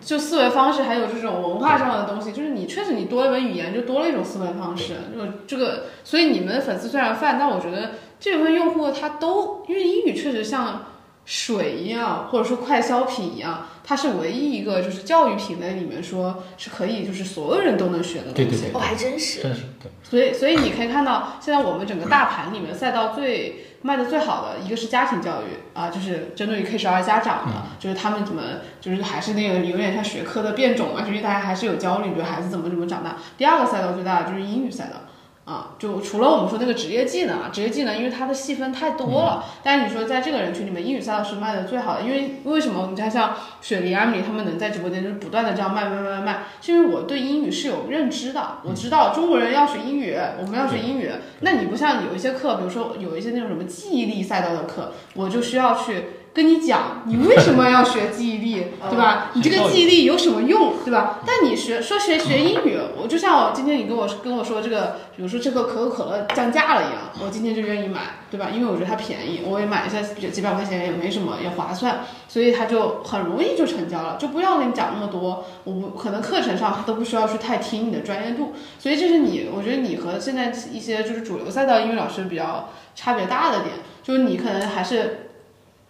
[0.00, 4.94] 就思维方式还有这种文化上的东西，就是你确实你多一门语言，就多了一种思维方式。
[5.12, 10.86] 就这个，所以你们的粉丝虽然泛，但我觉得这部分用户他都，因为英语确实像
[11.26, 18.44] 水一样，或者说快消品一样，它是唯一一个就是教育品类里面说是可以就是所有人都能学的东西。
[18.44, 19.42] 对对对哦，还真是。
[19.42, 19.90] 真是对。
[20.02, 28.42] 所以，所以你可以看到，现在我们整个大盘里面赛道最卖的最好的一个是家庭教育啊，就是针对于 K 十二家长的，就是他们怎么
[28.80, 33.16] 就是还是那个有点像学科的变种嘛，就是大家还是有焦虑，比如孩子怎么怎么长大。
[33.36, 35.00] 第二个赛道最大的就是英语赛道。
[35.46, 42.88] 啊，就除了我们说那个职业技能啊，职业技能因为它的细分太多了，但是你说在这个人群里面，英语赛道是卖的最好的，因为为什么？
[42.90, 51.08] 你看像雪梨、阿米他们能在直播间就是不断的这样卖卖卖卖卖，是因为我对英语是有认知的，我知道中国人要学英语，我们要学英语。
[51.42, 56.06] 那你不像有一些课，比如说有一些那种什么记忆力赛道的课，我就需要去。
[56.36, 59.30] 跟你讲，你为什么要学记忆力， 对吧？
[59.32, 61.20] 你这个记忆力有什么用，对吧？
[61.24, 68.48] 但你学说学学英语，我就像我今天你跟我跟我说这个，比如说这个可口可乐降价了一样，我今天就愿意买，对吧？
[68.52, 85.22] 因为我觉得它便宜，我也买一下几几百块钱也没什么，也划算，所以它就很容易就成交了，就不要跟你讲那么多，我不可能课程上都不需要去太听你的专业度，所以这是你，我觉得你和现在一些就是主流赛道英语老师比较差别大的点，就是你可能还是。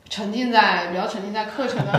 [0.09, 1.92] 沉浸在比较沉浸在课程的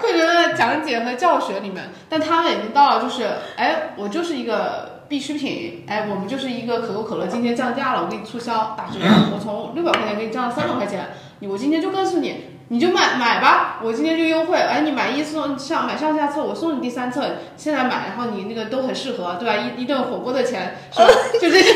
[0.00, 8.98] 课程的讲解和教学里面，但他们已经到了就是，哎，我就是一个必需品，哎，我们就是一个可口可乐今天降价了，我给你促销打折，
[9.34, 12.61] 我从六百块钱给你降到三百块钱，你我今天就告诉你。
[12.68, 19.54] 你就买买吧，我今天就优惠，哎，你买一送上买上下册，我送你第三册，现在买，然后你那个都很适合，对吧？
[19.56, 21.06] 一一顿火锅的钱是吧？
[21.38, 21.74] 就这些，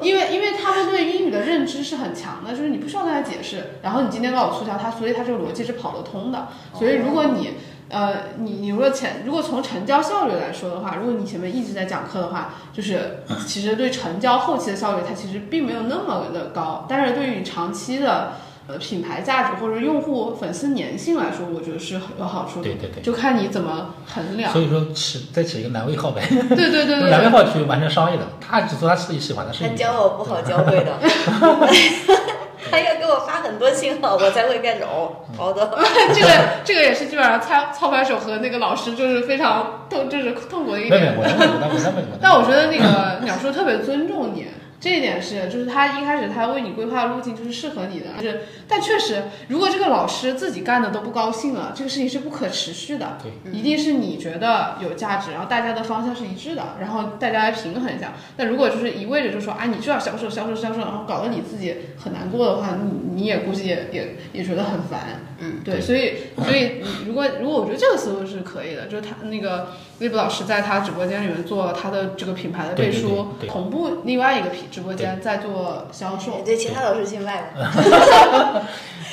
[0.00, 6.46] 因为因为他们对英语的认知是很强的，就是你不需要跟他解释，然后你今天告我促销，他所以他这个逻辑是跑得通的。
[6.72, 7.54] 所以如果你
[7.88, 18.34] 呃你你如果前如果从成交效率来说的话，如果你前面一直在讲课的话，就是其实对成交后期的效率它其实并没有那么的高，但是对于你长期的。
[18.66, 22.64] 呃，品牌价值或者用户粉丝粘性来说，我觉得是很有好处的。
[22.64, 24.50] 对对对，就看你怎么衡量。
[24.50, 26.22] 所以说起再起一个男位号呗。
[26.30, 27.10] 对对对对。
[27.10, 29.68] 蓝位 号去完成商业的，他只做他自己喜欢的事情。
[29.68, 30.92] 他教我不好教会的，
[32.70, 35.70] 他要给我发很多信号，我才会开始哦，好的。
[36.14, 36.28] 这个
[36.64, 40.98] 这个也是基本上操操盘手和那个老师就是非常痛，就是痛苦的一点。
[41.02, 44.46] 没有，我我我我但我觉得那个鸟叔特别尊重你。
[44.84, 53.16] 这一点是，就是他一开始他为你规划的路径就是适合你的，就是，但确实，如果这个老师自己干的都不高兴了，这个事情是不可持续的。
[53.22, 58.12] 对，一定是你觉得有价值，然后大家的方向是一致的，然后大家来平衡一下。
[58.36, 65.18] 但如果就是一味着就说啊，你就要销售销售销售，然后搞得你自己很难过的话，你你也估计也也也觉得很烦。
[65.38, 66.12] 嗯，对，所以
[66.44, 69.68] 所以如果如果我觉得这个思路是可以的，就是他那个
[70.00, 78.62] 微博老师在他直播间里面做他的这个品牌的背书，同步另外一个品直播间在做销售，对其他老师去卖的。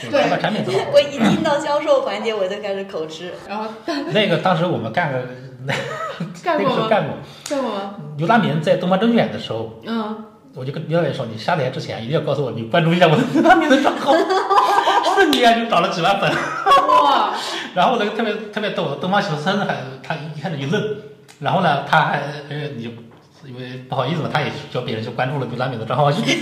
[0.09, 0.23] 对，
[0.91, 3.31] 我一听到销售环节，我就开始口吃。
[3.47, 3.65] 然后
[4.11, 5.19] 那个当时我们干个
[5.65, 5.73] 那
[6.43, 7.17] 干过 干过
[7.47, 7.95] 干过吗？
[8.17, 14.13] 刘大明在东方甄选的时候，嗯，我就跟刘大明说，你下载之前一定要告诉我，你关注一下我的刘大明的账号。
[15.15, 17.33] 瞬间就涨了几万粉，哇！
[17.75, 20.81] 然后那个特别特别逗，东方小生还他一开始一愣，
[21.39, 22.89] 然后呢，他还呃你就
[23.45, 26.21] 因为不好意思嘛，他也叫别人去关注了刘拉米的账号去，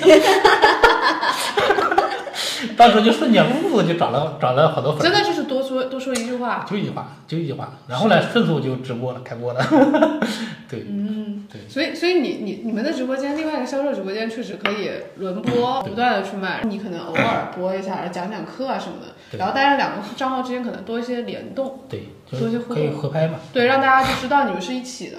[2.77, 9.63] 当时就瞬间呜就涨了涨了好多粉，真的就是多说多说一句话，就一句话就一句话，然后呢迅速就直播了开播了，
[10.69, 22.75] 对，嗯，对，所以所以你你你们的直播间另外一个销售直播间确实可以轮播，不断的去卖，你可能偶尔播一下，讲讲课啊什么的，然后大家两个账号之间可能多一些联动，对，多一些互动。
[22.75, 25.17] 可以合拍嘛，对，让大家就知道你们是一起的。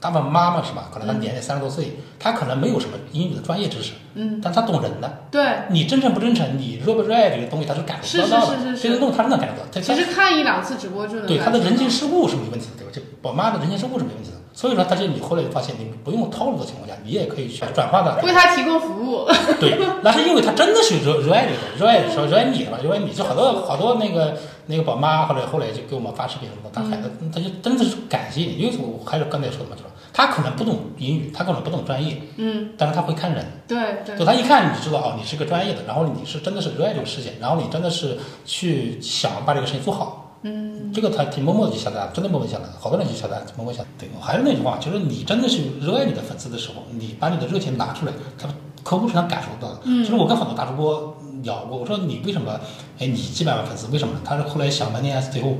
[0.00, 0.88] 大部分妈妈是吧？
[0.92, 5.24] 可能他年龄三十多岁，她可能没有什么英语的专业知识，嗯，但他懂人的。
[5.30, 5.44] 对。
[5.68, 8.46] 你真诚不真诚，你热不热爱这个东西，他是感受得到的。
[8.46, 9.68] 是是是是是这个东西她是能感受到。
[9.70, 12.90] 她其实看一两次直播就能对他的人情世故是没问题的，对吧？
[12.92, 14.36] 就宝妈的人情世故是没问题的。
[14.52, 18.20] 所以说，他就你后来就发现，你不用套路的情况下，你也可以去转化的。
[18.24, 19.24] 为他提供服务。
[19.60, 24.36] 对，那是因为他真的是热热爱这个，热爱说热爱你吧，热爱你，就好多好多那个
[24.66, 33.44] 那个宝妈后来后来就给我们发视频什么的，他孩子他就真的是感谢你，因为我还是刚才说的嘛，就是她可能不懂英语，他可能不懂专业，嗯，但是他会看人。
[33.66, 40.36] 对对就他一看你就知道哦，你是个专业的，然后你是真的是热爱这个事情，然后你真的是去想把这个事情做好。
[40.42, 43.88] 嗯，这个他挺默默的就下单，真的默默下单，好多人就下单，默默下单。
[43.98, 48.48] 对，还是那句话，就是你真的是热爱你的粉丝的时候，你把你的热情拿出来，他
[48.82, 49.80] 客户是能感受到的。
[49.84, 52.58] 嗯，就是我跟很多大主播聊过，我说你为什么，
[52.98, 54.14] 哎，你几百万粉丝为什么？
[54.24, 55.54] 他是后来想半天，最后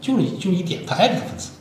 [0.00, 1.52] 就是就一点，他爱这个粉丝，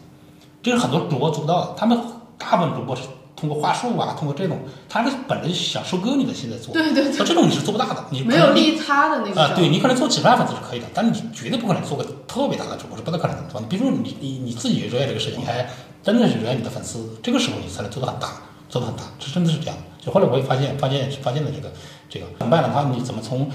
[0.62, 1.74] 这是很多主播做不到的。
[1.78, 1.98] 他们
[2.40, 3.04] 大部分主播是
[3.36, 4.58] 通过话术啊，通过这种，
[4.90, 6.74] 他是本着想收割你的心在做。
[6.74, 15.70] 对对对那这种你是做不大的，你没有利他的那个啊，对你可能做几万粉丝是可以的，但你绝对不可能做个特别大的主播，是不太可能的，对比如说你你你自己热爱这个事情，你还
[16.02, 18.30] 真的是热爱你的粉丝，这个时候你才能做得很大，
[18.68, 19.78] 做得很大，这真的是这样。
[20.02, 21.72] 就后来我也发现发现发现了这个
[22.10, 22.72] 这个怎么办呢？
[22.74, 23.50] 他你怎么从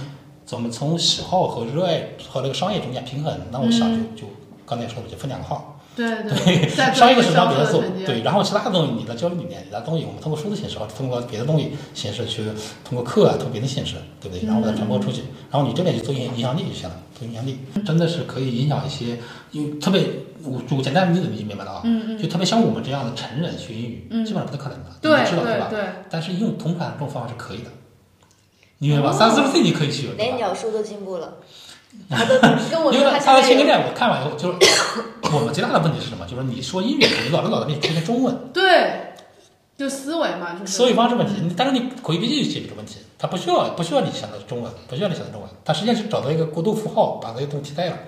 [0.44, 3.34] 怎么从喜好和热爱和这个商业中间平衡？
[3.50, 4.32] 那我想就就
[4.66, 5.73] 刚才说的就分两个号。
[5.96, 12.42] 对对，在商业的是让别销人做售层，面对，然后其他的东西，你的交流理念，其他东西，我们通过书的形式，或者通过别的东西形式去，
[12.84, 14.46] 通过课啊，通过别的形式，对不对？
[14.46, 19.18] 然后把它传播出去，然后你这边就做影影响力就行了，做影响力，真的是可以影响一些，
[19.52, 20.02] 因为特别，
[20.42, 25.68] 我举个简单的例子，你就明白了啊，嗯就特别像我们这样的成人学英语，基本上不太可能的，对你知道吧？
[25.70, 27.70] 对对，但是用同款这种方法是可以的，
[28.78, 29.14] 你明白吧？
[29.14, 29.16] 哦。
[29.16, 31.34] 三四十岁你可以学，连鸟叔都进步了，
[32.10, 34.58] 他都跟我因为说他他的现在有前个店我看完以后，就是
[35.32, 36.26] 我们最大的问题是什么？
[36.26, 38.50] 就是你说英语，你老是老在那听中文。
[38.52, 39.14] 对，
[39.76, 47.98] 就思维嘛，就是思维方式问题，你但是你口语笔记就解决这个问题，它不需要不需要你想的中文，不需要你想的中文，它实际上是找到一个过渡符号，把这些东西替代了，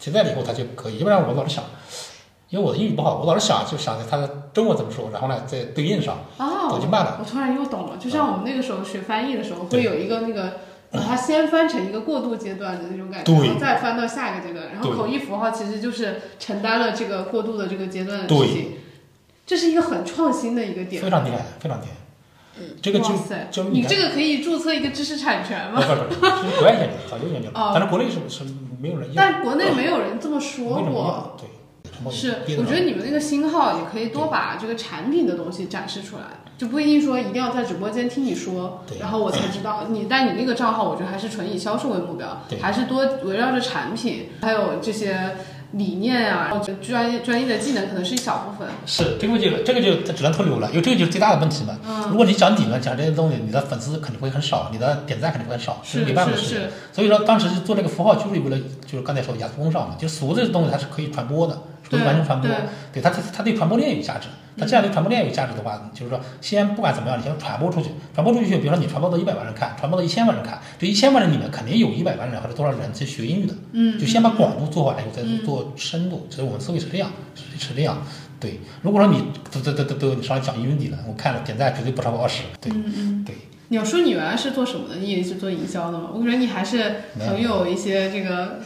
[0.00, 0.98] 替代了以后它就可以。
[0.98, 1.64] 要不然我老是想，
[2.50, 7.18] 因为我的英语不好，我老是想就想着它的中文怎么说，然后呢在对应上，哦，我就慢了。
[7.20, 10.52] 我突然又懂了，就像我们那个时候学翻译的时候，对会有一个那个。
[10.92, 18.72] 把它先翻成一个过渡阶段的那种感觉，然后再翻到下一个阶段，然后口译符号其实就是承担了这个过渡的这个阶段的事情，
[19.46, 21.02] 这是一个很创新的一个点。
[21.02, 21.92] 非常厉害，非常厉害。
[22.58, 25.80] 嗯，这个就你这个可以注册一个知识产权吗？
[25.80, 28.44] 不不不，这是国外研究的，早就研究哦了，但是国内是是
[28.80, 31.36] 没有人用，但国内没有人这么说过。
[31.40, 31.50] 用，
[32.04, 32.12] 对。
[32.12, 36.22] 是，我觉得你们那个新号也可以多把这个产品的东西展示出来，
[36.56, 40.06] 就不一定说一定要在直播间听你说对，然后我才知道你。
[40.08, 45.36] 但你那个账号，我觉得还是纯以销售为目标对，还是多围绕着产品，还有这些
[45.72, 46.50] 理念啊，
[46.82, 48.68] 专业专业的技能可能是一小部分。
[48.86, 51.78] 是这个就这个就只能透流了，因为这个就是最大的问题嘛。
[51.86, 61.56] 嗯如果你讲理论讲这些东西，你的粉丝肯定会很少，你的点赞肯定会很少，是这没办法的事所以说当时做这个符号就是为了就是刚才说的压缩工上嘛，就俗这个东西它是可以传播的，
[61.98, 62.56] 是完全传播对。
[62.92, 64.28] 对它它它对传播链有价值。
[64.58, 73.54] 它既然对传播链有价值的话，就是说先不管怎么样，你先传播出去，传播出去，比如说你传播到一百万人看，传播到一千万人看，这一千万人里面肯定有一百万人或者多少人是学英语的。
[73.72, 78.02] 嗯，就先把广度做完以后再做深度，所以我们思维是这样，是是这样。
[78.38, 82.42] 对，如果说你都都都都都你上来讲英语理论，我看了点赞绝对不超过二十。
[82.60, 82.72] 对。
[83.24, 83.34] 对，
[83.68, 84.96] 鸟叔，你原来是做什么的？
[84.96, 86.10] 你也是做营销的吗？
[86.12, 88.58] 我感觉你还是很有一些这个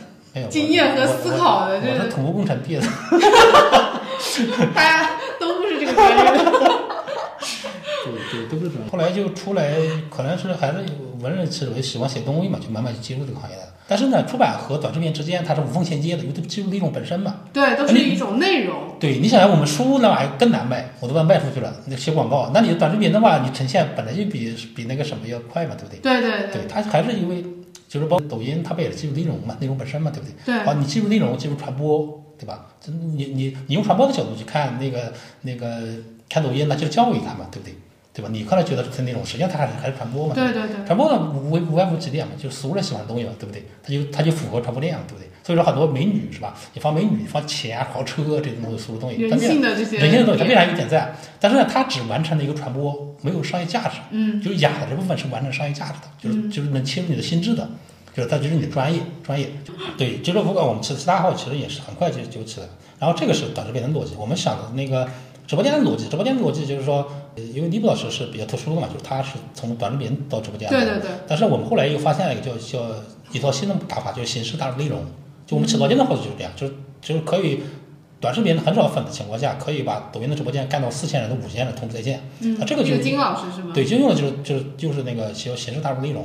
[0.49, 2.87] 经验和思考的我我这是土木工程毕业的。
[4.75, 6.31] 大家都不是这个专业的。
[8.05, 8.89] 对对，都是这样。
[8.91, 9.73] 后来就出来，
[10.11, 13.63] 可能是还是有文人思维，喜欢写东西嘛，就慢慢就进入这个行业的。
[13.87, 17.37] 但是呢，出版和短视频之间它是无缝衔接的，因为它记录内容本身嘛。
[17.53, 18.97] 对，都是一种内容。
[18.99, 21.73] 对你想想，我们书那玩意儿更难卖，我都把卖出去了。
[21.87, 25.99] 那写广告，那你短视频的话，你呈现本来就比比那个什么要快嘛，对不对？
[26.01, 27.45] 对对对，它还是因为
[27.95, 30.35] 就是包括抖音，它不也是记录内容嘛，内容本身嘛，对不对？
[30.47, 32.67] 对好，你记录内容，记录传播，对吧？
[32.81, 35.81] 这你你你用传播的角度去看那个那个
[36.29, 37.73] 看抖音，那就是教育它嘛，对不对？
[38.15, 38.29] 对吧？
[38.33, 40.35] 你可能觉得是那种，实际上它还是还是传播嘛。
[40.35, 40.87] 对对对。
[40.87, 43.67] 传播呢无无无外乎几点嘛，就是俗人喜欢的东西嘛，对不对？
[43.83, 45.29] 它就它就符合传播链，对不对？
[45.43, 46.55] 所以说很多美女是吧？
[46.73, 51.15] 你放美女，你放钱、豪车这种东西俗的东西，它人性的这些人性的东西，它必然有点赞。
[51.41, 53.99] 但是呢，它只完成了一个传播，没有商业价值。
[54.11, 57.69] 嗯，就是雅的这部分是完成商业价值的，就是、嗯就是能切入你的心智的，
[58.17, 59.51] 就是它就是你的专业专业。
[59.99, 62.73] 对，就是不管我们其其他号其实也是很快就就起来了。
[63.01, 65.07] 然后这个是导致变成逻辑，我们想的那个
[65.47, 70.77] 直播间的逻辑，直播间的逻辑就是说，呃因为尼布老师是比较特殊的嘛，就是他是从短视频到直播间的。
[70.77, 71.11] 对对对。
[71.29, 72.81] 但是我们后来又发现了一个叫叫
[73.33, 75.01] 一套新的打法，就是形式大于内容。
[75.47, 77.61] 就我们起播间的话就是这样，就是就是可以
[78.19, 82.23] 短视频很少粉的情况下，可以把抖音的直播间干到四千人的五千人同时在线。
[82.41, 83.73] 嗯，那这个就是金老师是吗？
[83.75, 86.25] 对，就用的就是就是就是那个形形式大于内容。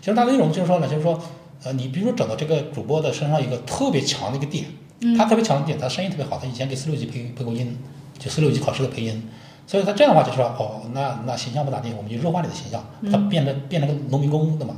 [0.00, 1.20] 形式大于内容就是说呢，就是说，
[1.64, 4.66] 呃，你比如说找到这个主播的身上一个特别强的一个点，
[5.00, 7.76] 嗯他特别强的点，他声音特别好，他以前给四六级配配过音，
[8.20, 9.28] 就四六级考试的配音。
[9.66, 14.74] 所以他这样的话就说，哦，那那形象不咋地，我们就弱化你的形象，他变得变成个农民工的嘛，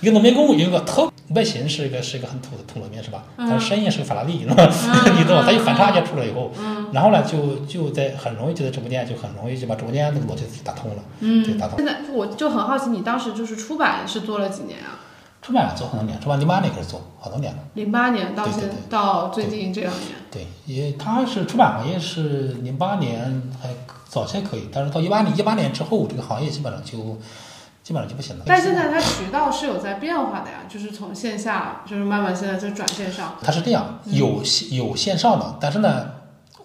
[0.00, 3.24] 一个农民工有一个特外形是一个是一个很土的土农民是吧？
[3.36, 4.54] 但是声音是个法拉利，是吧？
[5.18, 5.42] 你懂吗？
[5.44, 6.50] 他一反差一下出来以后，
[6.92, 11.76] 然后呢就就在很容易就在直播间就很容易就把直播间那个逻辑打通了，嗯对，打通。
[11.76, 14.96] 现在我就很好奇，你当时就是出版是做了几年啊？
[15.42, 17.58] 出版做很多年，出版零八年开始做，好多年了。
[17.74, 23.68] 零八年到现到最近这两年，对，也他是出版行业是零八年还
[24.08, 27.18] 早些可以，但是到一八年一八年之后，这个行业基本上就
[27.82, 28.44] 基本上就不行了。
[28.46, 33.34] 但现在它渠道是有在变化的呀，就是从线下就是慢慢现在在转线上。
[33.42, 36.06] 它是这样，有线有线上的，但是呢，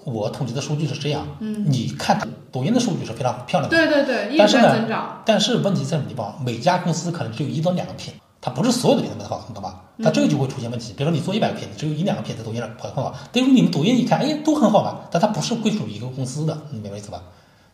[0.03, 2.19] 我统计的数据是这样，嗯，你看
[2.51, 5.23] 抖音的数据是非常漂亮的，对对对，一直但是呢在增长。
[5.25, 6.39] 但是问题在什么地方？
[6.45, 9.81] 每家公司可能只有一到两个品，它不是所有的品都卖得好，你懂吧？
[10.03, 10.93] 它这个就会出现问题。
[10.95, 17.21] 比如说你做一百个品，只有一两个品在抖音上跑得很好，但是你们抖音一看，哎，都很好嘛，但它不是归属于一个公司的，你明白意思吧？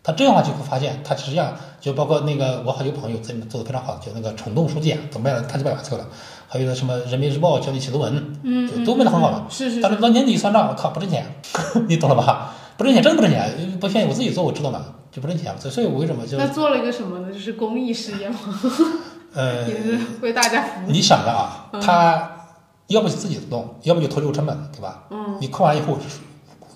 [0.06, 6.06] 他这样的话就会发现，他实际上就包括那个我好几个朋友在里面做的非常好，就那个虫洞书店都卖了他几百万册了，
[6.49, 9.45] 还有那什么人民日报教你写作文，嗯，就都卖的很好嘛。
[9.49, 11.26] 是是是，但是到年底一算账，我靠，不挣钱，
[11.88, 12.54] 你懂了吧？
[12.76, 15.56] 不挣钱，真不挣钱，不骗你，我自己做我知道嘛，就不挣钱。
[15.58, 17.32] 所以所以我为什么就那做了一个什么呢？
[17.32, 18.38] 就是公益事业嘛，
[19.34, 20.91] 呃，也是为大家服务。
[20.91, 22.30] 你想着啊，嗯他
[22.88, 25.04] 要不就自己弄，要不就投入成本，对吧？
[25.10, 25.98] 嗯，你扣完以后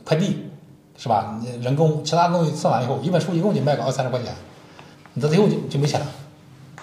[0.03, 0.49] 快递，
[0.97, 1.37] 是吧？
[1.41, 4.33] 你人工其他东西算完以后，一本书一共就卖个二三十块钱，
[5.13, 6.05] 你到最后就就没钱了。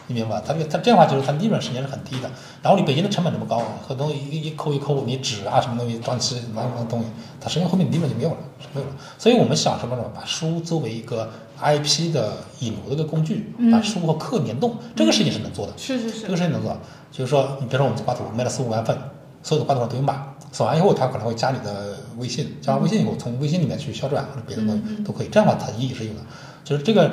[0.06, 0.42] 你明白吧？
[0.46, 2.30] 他他这样的话就是他利润实际上是很低的，
[2.62, 7.06] 然后你北京的成本这么高，很多一一扣一扣，你纸啊什么东西装起什么什么东西，
[7.40, 8.92] 它实际上后面利润就没有了，是没有了。
[9.18, 10.02] 所以我们想什么呢？
[10.14, 15.72] 把书作为一个 IP 的引流的一个工具，把书和课联动，这个事情是能做的。
[15.76, 16.76] 是是是，这个事情能做，
[17.10, 18.96] 就是说，你比如说我们这挂图卖了四五万份，
[19.42, 26.20] 所有的挂图上都有码，扫完以后，他可能会加你的微信，加完微信以后，从微信里面去销转或者别的东西都可以，这样的话它意义是有的。
[26.64, 27.10] 就是这个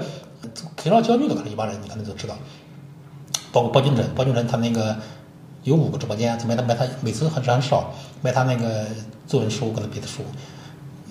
[0.77, 2.35] K 号焦虑的，可能一般人你可能都知道，
[3.51, 4.95] 包括包俊辰，包俊辰他那个
[5.63, 8.85] 有五个直播间，卖他卖他每次很很少卖他那个
[9.27, 10.23] 作文书跟别的书，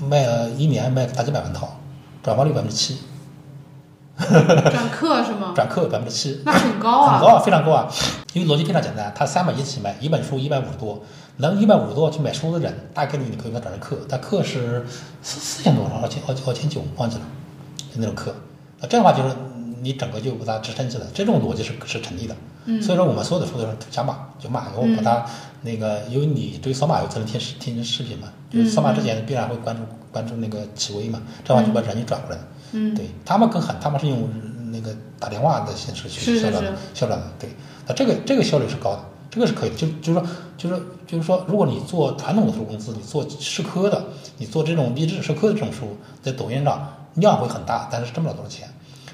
[0.08, 1.76] 卖了一年卖大几百万套，
[2.22, 2.98] 转化率百分之七，
[4.18, 5.52] 转 课是吗？
[5.54, 6.40] 转课百分之七。
[6.44, 7.18] 那很高啊。
[7.18, 7.88] 很高啊，非常高啊，
[8.32, 11.02] 因为逻辑非常简单，他三百一起卖，一本书一百五十多，
[11.36, 14.84] 能一百五十多去买书的人，大概率你可以给他转成课，但课是
[15.22, 17.22] 四四千多少，二千二二千九忘记了，
[17.92, 18.34] 就那种课，
[18.80, 19.34] 那这样的话就是
[19.80, 22.36] 你整个就把它支撑起来，这种逻辑是是成立的。
[22.66, 25.24] 嗯所以说我们所有的书都是加码，就码以后把它
[25.62, 32.46] 那个，因为你对扫码以后才能听视听视频嘛，就是扫码之前必然会关注关注那个企微嘛，这样就把人就转过来了。
[32.72, 34.28] 嗯，对他们更狠，他们是用
[34.70, 37.26] 那个打电话的形式去销转的，销转的。
[37.38, 37.48] 对，
[37.86, 39.76] 那这个这个效率是高的，这个是可以的。
[39.76, 40.26] 就就是说，
[40.58, 44.04] 就是就是说，如果你做传统的书公司，你做社科的，
[44.36, 48.68] 你做这种励志社科的这种书，在抖音上量会很大，但是挣不了多少钱。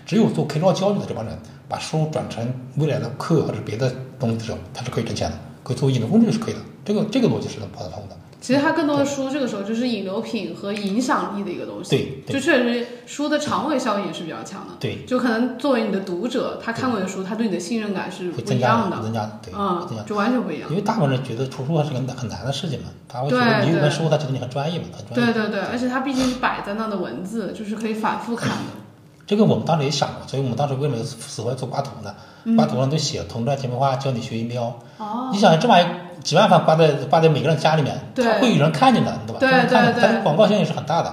[0.06, 1.36] 只有做 K 招教育的这帮人，
[1.68, 6.60] 把书转成未来的课或者别的东西的时候，他是可以挣钱的，可以作为引流工具是可以的。
[6.84, 8.16] 这个这个逻辑是能跑得通的。
[8.38, 11.90] 其实它更多的书这个时候就是引流品和影响力的一个东西。
[11.90, 14.74] 对对就确实书的长尾效应也是比较强的。
[14.78, 19.02] 对，就可能作为你的读者，他看过的书，他对你的信任感是不会增加一样的。
[19.02, 20.76] 增加对，嗯增加，就完全不一样因。
[20.76, 25.32] 为大部分人觉得图书还是个很难的事情嘛，他会觉得你有本书，他觉得你很专业嘛，很专业。
[25.34, 28.85] 对对对，而且它毕竟是摆在那的文字，就是可以反复看的。
[29.26, 32.14] 这个我们当时也想过，所以我们当时为什么死活要做挂图呢？
[32.56, 34.78] 挂图上都写“同传甜梅花，教你学音标”。
[35.00, 35.86] 嗯哦，你想这玩意
[36.22, 39.40] 几万份挂在挂在每个人家里面，对他会有人看见的，对吧？
[39.40, 41.12] 对对对它广告效应是很大的。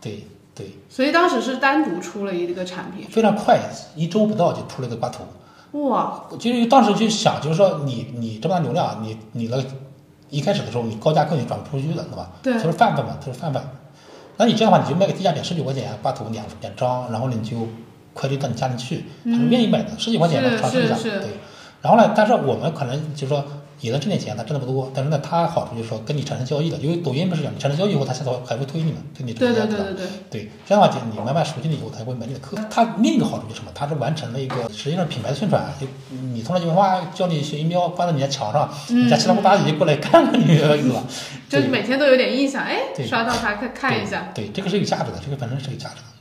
[0.00, 3.06] 对对，所以当时是单独出了一个产品。
[3.08, 3.60] 非常快，
[3.94, 5.22] 一周不到就出了一个挂图。
[5.88, 9.64] 哇，就是当时就想，就是说你你这么大流量，你你的
[10.28, 12.30] 一开始的时候你高价课你转不出去的，对吧？
[12.42, 13.64] 对它是泛泛嘛，它是泛泛。
[14.36, 17.68] 那你这样的话，你就卖个低价点十九块钱，把图两两张，然后呢你就
[18.14, 21.30] 快递到你家里去，他是愿意买的，十几块钱是能尝试一下，对。
[21.80, 23.44] 然后呢，但是我们可能就是说
[23.82, 32.56] 也能挣点钱，他挣的不多，但是呢，他好处就是说跟你产生交易的，因为抖音不是这样，你产生交易以后，他下次还会推你嘛，推你对对对对对，对，这样的话，就你慢慢熟悉了以后，他会买你的课。
[32.70, 33.72] 他另一个好处就是什么？
[33.74, 35.62] 他是完成了一个实际上品牌的宣传。
[35.80, 35.86] 就
[36.32, 41.02] 你从那句话教你学音标，挂在你家墙上，你家七大姑八大姨过来看看你，对吧？
[41.48, 44.30] 就是每天都有点印象，哎，对刷到他看看一下。
[44.34, 46.11] 对，对，这个是有价值的，这个本身是有价值的。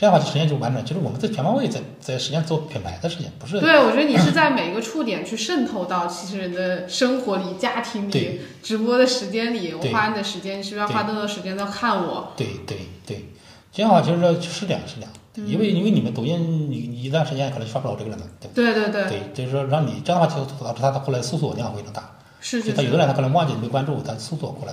[0.00, 9.74] 这样的话实际上就完整，就是我们在全方位在在实际上做品牌的事情，不是对，我觉得你是在每一个触点去渗透到 其实人的生活里、家庭里、直播的时间里。
[9.74, 12.32] 我花你的时间，你是不是要花更多时间在看我？
[12.34, 13.26] 对对对，
[13.70, 15.46] 这样的话就是说是这样是这样，嗯。
[15.46, 24.72] 因为因为你们抖音你你一段时间可能就刷不了这个人了，对不对对对，对，就是说让你这样的话就导致他后来搜索量非常大，是就是他有的人他可能忘记没关注，他搜索过来，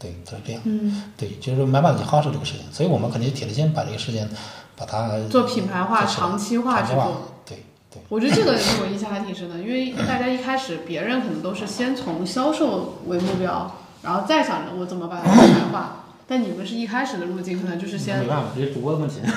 [0.00, 4.28] 对，他是这样，嗯，对，就是说慢慢的去夯实这个事情，所以我们肯定铁了心把这个事情
[4.76, 8.02] 把它做品牌化、长期化长期化去做。，对对。
[8.08, 19.20] 我觉得这个对我印象还挺深的，因为大家一开始别人可能都是先从销售为目标，然后再想着我怎么把它品牌化，但你们是一开始的路径可能就是先没办法，这是主播的问题。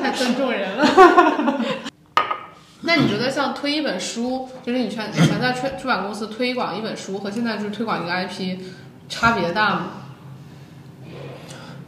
[0.00, 0.84] 太尊重人了。
[2.82, 8.58] 那你觉得像推一本书，就是你全你全在出出版公司推广一本书，和现在就是推广一个 IP，
[9.08, 9.86] 差别大吗？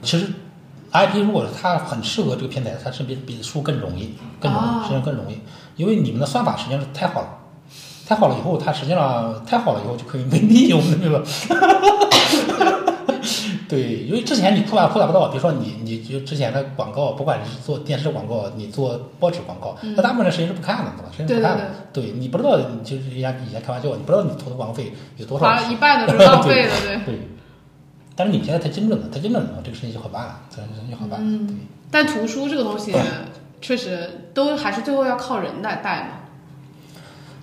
[0.02, 0.26] 其实
[0.92, 5.38] IP 如果它很适合这个平台，它是比比书更容易，更容易，哦实际上更容易，
[5.76, 7.28] 因为你们的算法实际上是太好了，
[8.06, 11.22] 太好了以后，它实际上太好了以后就可以被利用，对吧？
[13.68, 21.08] 对，因为之前你扩大扩大不到，比如说你你就之前的广告，不管你是做电视广告，你做报纸广告，那、大部分人实际上是不看的，对吧？
[21.10, 21.70] 实际上不看的。
[21.90, 25.56] 对你不知道，你就是人家以前开玩笑，你不知道你投的广告费有多少花。
[25.56, 26.98] 了一半都是浪费的，对。
[27.16, 27.28] 对，
[28.14, 31.26] 但是你们现在太精准了，太精准了，这个事情就好办了，这个事情就好办了。
[31.26, 31.56] 嗯对，
[31.90, 32.94] 但图书这个东西，
[33.60, 36.08] 确实都还是最后要靠人来带嘛。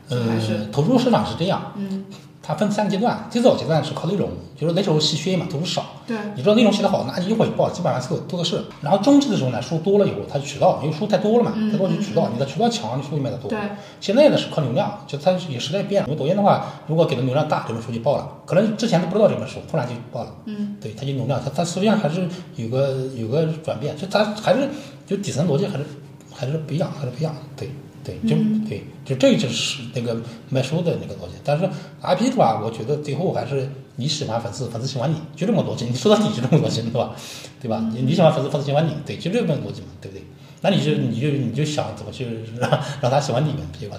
[0.09, 2.05] 还是呃，图书市场是这样，嗯，
[2.49, 4.27] 它分三个阶段，最早阶段是靠内容，
[4.59, 8.59] 就是那时候稀缺嘛，读书少，对，你知道内容写得好，那一会儿报基本上是多的是。
[8.81, 13.51] 然后中期的时候呢，书多了以后，它渠道，因为书太多了嘛，太多就渠道，你的渠道强，你书就卖得多。
[13.51, 13.59] 嗯对。
[14.01, 16.09] 现在呢是靠流量，就它也时代变了。
[16.09, 20.31] 因为抖音的话，如果给的流量大，这本书就爆了，可能之前都不知道这本书，突然就爆了。
[20.45, 20.75] 嗯。
[20.81, 24.67] 对，它就流量，它它实际上还是有个有个转变，就它还是
[25.05, 25.85] 就底层逻辑还是
[26.33, 27.31] 还是不一样，还是不一样。
[27.55, 27.69] 对。
[28.03, 30.19] 对，就、嗯对，就这就是那个
[30.49, 31.35] 卖书的那个逻辑。
[31.43, 31.65] 但是
[32.01, 35.85] IP 的话，我觉得最后还是你喜欢粉丝，粉丝喜欢你，就这么逻辑。
[35.85, 37.15] 你说到底就这么逻辑，对吧？
[37.61, 37.89] 对吧？
[37.93, 40.23] 你你喜欢粉丝，粉丝喜欢你，对，就这么逻辑嘛，对不对？
[40.61, 42.25] 那你就你就你就想怎么去
[42.59, 42.69] 让
[43.01, 43.97] 让他喜欢你们，对吧？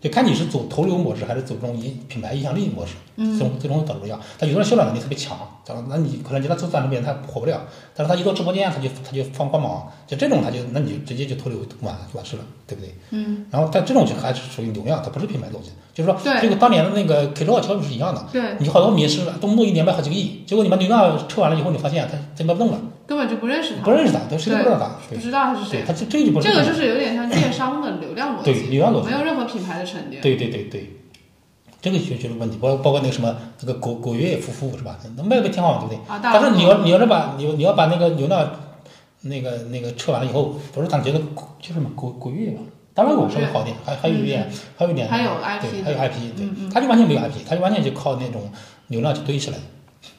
[0.00, 4.20] 对，就看你是走投流模式，还是走这种影品牌影响力模式，嗯这种这种导不一样。
[4.38, 5.36] 他有的人销量能力特别强，
[5.88, 7.60] 那你可能觉得做短视频他火不了，
[7.94, 12.94] 但是他一到直播间他就他就放光芒，就这种他就那你就直接就投流完就完事了，对不对？
[13.10, 25.84] 嗯，然后但这种就还是属于流量，它不是品牌东西，就是说对这个当年的那个 K 歌交易是一样的，对，你好多名师动不动一年卖好几个亿，结果你把流量撤完了以后，你发现他他卖不动了，根本就不认识他，不认识他，对，谁都不知道他，对，不知道他是对，谁。
[25.86, 30.20] 他这这就不是这个就是有点像电商的流量逻辑，对流量逻辑没有任何品牌的沉淀。
[30.20, 30.90] 对对对对，
[31.80, 34.98] 这个就就是问题，包包括那个什么那个果果月夫妇是吧？
[35.16, 36.12] 那卖的挺好，对不对？
[36.12, 38.50] 啊，大但是你要你要是把你你要把那个流量
[39.22, 41.20] 那个那个撤完了以后，不是他觉得
[41.60, 42.60] 就什么果果月吧？
[42.92, 48.50] 当然我稍微好点，还还有一点，还有一点，还有，IP，还有 IP，对他就完全没有 IP，他就完全就靠那种
[48.88, 49.58] 流量去堆起来，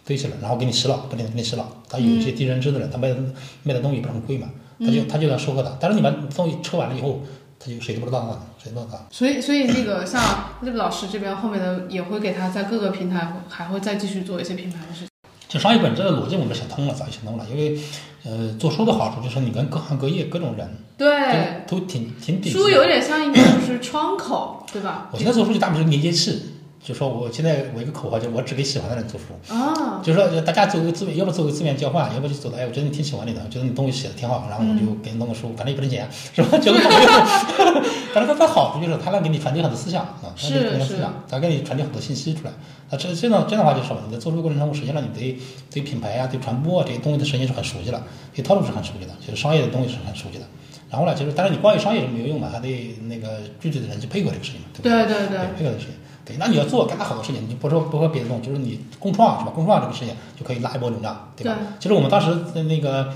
[0.07, 1.69] 堆起来，然后给你洗脑，不停的给你洗脑。
[1.89, 3.17] 他有一些低认知的人，他卖的
[3.63, 4.47] 卖的东西不是很贵嘛，
[4.79, 5.71] 他就他就要收割他。
[5.81, 7.21] 但是你把东西抽完了以后，
[7.59, 9.13] 他就谁都不知道他，谁都不知道他。
[9.13, 10.21] 所以，所以那个像
[10.61, 15.07] 那个老师这边后面的也会给他在各个平台还会再继续做一些品牌的事情。
[15.49, 17.45] 就商业本质的逻辑我们想通了，早就想通了。
[17.49, 17.77] 因为，
[18.23, 22.49] 呃，做书的好处就是你跟各行各业各种人对，都都挺挺底。
[22.49, 25.09] 书有点像一个就是窗口，对吧？
[25.11, 26.41] 我现在做书就大部分是连接器，
[26.87, 36.57] 就说我现在我一个口号就是我只给喜欢的人做书，啊，就是说大家做个资源，要不做个资源交换，要不就走的，哎，我觉得你挺喜欢你的，觉得你东西写的挺好，然后我就给你弄个书，反正也不挣钱， 是吧？
[36.59, 37.83] 交个朋友。
[38.13, 42.51] 但是它的好处就是它能给你传递很多思想啊，它给你传递思想，它给你传递很多信息出来。
[42.89, 45.37] 啊，这这样这样的话就是什么，你在做书过程中，实际上你对
[45.69, 48.01] 对品牌啊、对传播啊这些东西的实际是很熟悉了，
[48.33, 50.45] 对套路是很熟悉的，就是商业的东西是很熟悉的。
[50.89, 55.95] 然后呢，就是当然你光有商业是没有用的，还得那个具体的人去配合这个事情嘛，对不对对对对，配合的事情。
[56.27, 59.51] 对，那你要做干好多事情，你就不说不说别的东西，就是你共创是吧？
[59.55, 61.55] 共创这个事情就可以拉一波流量，对吧？
[61.79, 63.09] 其实我们当时的那个，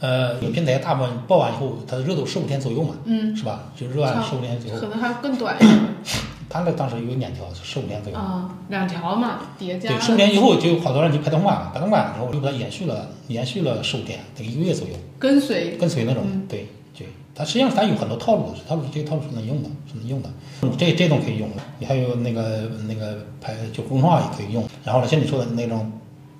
[0.00, 3.64] 呃，有平台大部分报完以后，它的热度十五天左右嘛，嗯，是吧？
[3.76, 5.78] 就热完十五天左右，可能还更短一点
[6.48, 8.16] 他那当时有两条，十五天左右。
[8.16, 9.88] 啊，两条嘛，叠加。
[9.88, 15.76] 对，十五天以后就好多人就拍动画，拍动画，然后就把它延续了，延续了十五天，等于一个月左右，跟随。
[15.76, 16.68] 跟随那种，对。
[17.34, 20.30] 它实际上它有很多套路的，套路这个套路是能用的，是能用的。
[20.78, 24.66] 这这种可以用，你还有那个那个拍就公众号也可以用。
[24.84, 25.90] 然后呢，像你说的那种，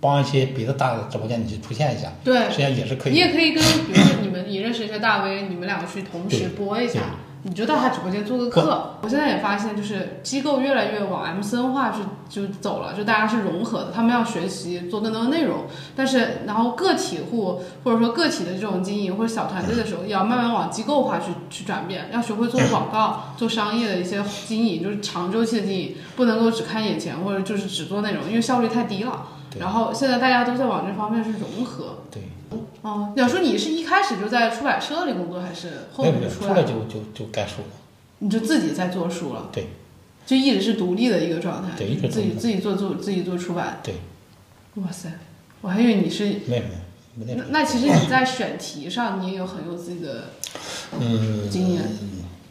[0.00, 3.12] 帮一些别的大的直播间你去出现一下，对实际上也是可以。
[3.12, 7.00] 你也可以跟，比如说你们你认识一些大 V，你们两个去同时播一下，
[7.44, 8.96] 你就到他直播间做个客。
[9.02, 29.26] 我现在也发现，就是机构越来越往 M 森化去就走了，就大家是融合的，他们要学习做更多的内容，但是然后个体户或者说个体的这种经营或者小团队的时候，也要慢慢往机构化去去转变，要学会做广告、 做商业的一些经营，就是长周期的经营，不能够只看眼前或者就是只做内容，因为效率太低了。
[29.60, 31.98] 然后现在大家都在往这方面是融合。
[32.10, 32.22] 对，
[32.82, 37.68] 哦，鸟叔，你是一开始就在出版社里工作，还是后面就出来就就就该书了。
[38.18, 39.48] 你就自己在做书了？
[39.52, 39.68] 对，
[40.26, 41.70] 就一直是独立的一个状态。
[41.76, 43.80] 对一直自己自己做做自己做出版。
[43.82, 43.94] 对，
[44.74, 45.10] 哇塞，
[45.60, 46.62] 我还以为你是没有
[47.16, 50.24] 没有那那那其实你在选题上你也有很有自己的
[50.98, 51.82] 嗯，经验。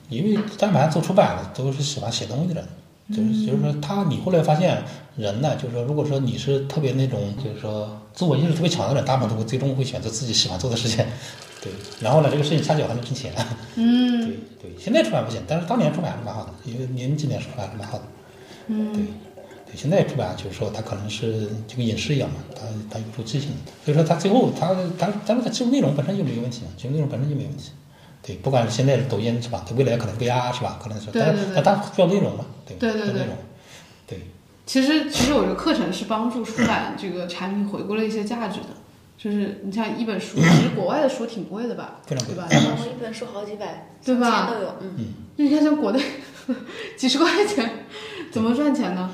[0.10, 2.68] 因为但凡做出版的都是喜欢写东西的
[3.10, 4.82] 就是就是说他你后来发现
[5.18, 11.06] 人呢，就是说如果说你是特别那种就是说自我意识特别强的人，大部分都会最终会选择自己喜欢做的事情，
[11.62, 11.72] 对。
[12.00, 13.34] 然后呢，这个事情掐脚还能挣钱，
[13.76, 14.72] 嗯对对。
[14.80, 18.04] 现在出版不行，但是当年出版还是蛮好的，因为您今年出版还是蛮好的，
[18.68, 19.04] 嗯对。
[19.66, 23.50] 对，现在出版就是说，它可能是就跟影视一样嘛，它它有出即兴，
[23.84, 27.72] 所以说它最后它它但是它技术内容本身就没有问题嘛，技术内容本身就没有问题。
[28.26, 31.56] 对，不管是现在是抖音是吧，它未来可能 VR 是吧，可能是，但是对对。
[31.56, 33.06] 对但它需要内容嘛，对，对对对。
[33.06, 33.38] 需要内容，
[34.08, 34.22] 对，
[34.66, 38.68] 其实其实我觉得课程是帮助出版这个产品回归了一些价值的。
[39.16, 42.36] 就是你像一本书，其实国外的书挺贵的吧， 非常贵。
[42.36, 42.48] 对吧？
[42.50, 44.52] 然后一本书好几百，对吧？
[44.82, 46.02] 嗯，你看像国内
[46.98, 47.86] 几十块钱，
[48.32, 49.10] 怎么赚钱呢？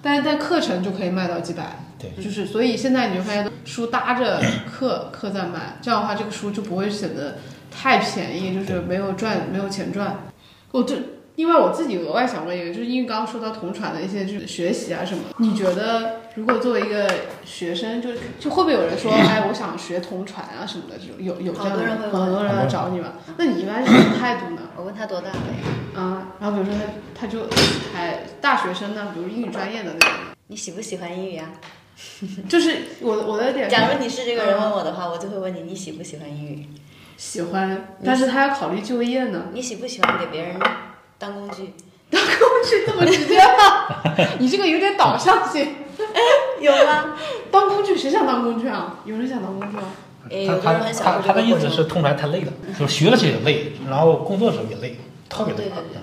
[0.00, 4.40] 但是但课程就可以卖到几百，对，就是所以现在你就发现书搭着
[4.70, 7.38] 课课在卖，这样的话这个书就不会显得
[7.76, 10.26] 太便宜，就是没有赚没有钱赚。
[10.70, 10.96] 我这
[11.36, 17.08] 另外我自己额外想问一个，就是因为刚刚说到同传的一些就是学习啊什么，你觉得如果作为一个
[17.44, 23.14] 学生，就就会不会有人说，哎，我想学同传啊什么的这种，有有这样的好多人会很多人来找你吗？
[23.36, 24.62] 那你一般是什么态度呢？
[24.76, 26.00] 我问他多大了呀？
[26.00, 26.80] 啊，然后比如说
[27.14, 27.48] 他他就
[27.92, 30.10] 还大学生呢，比如英语专业的那种，
[30.46, 31.50] 你喜不喜欢英语啊？
[32.48, 36.66] 就是我我的点假如你是这个人问我的话，我就会问你，你喜不喜欢英语？
[37.16, 40.56] 喜欢，但是他要考虑就业呢，你喜不喜欢给别人
[41.18, 41.72] 当工具？
[42.10, 44.14] 当工具这么直接吗？
[44.38, 45.74] 你这个有点导向性。
[46.60, 47.16] 有吗？
[47.50, 48.96] 当工具谁想当工具啊？
[49.04, 49.82] 有人想当工具吗？
[50.30, 51.52] 诶，他有的人他他他的意。
[51.58, 54.96] 思是通常太累了，就是学了起也累，然后工作的时候也累，
[55.28, 55.64] 特别累。
[55.64, 56.00] 哦对对对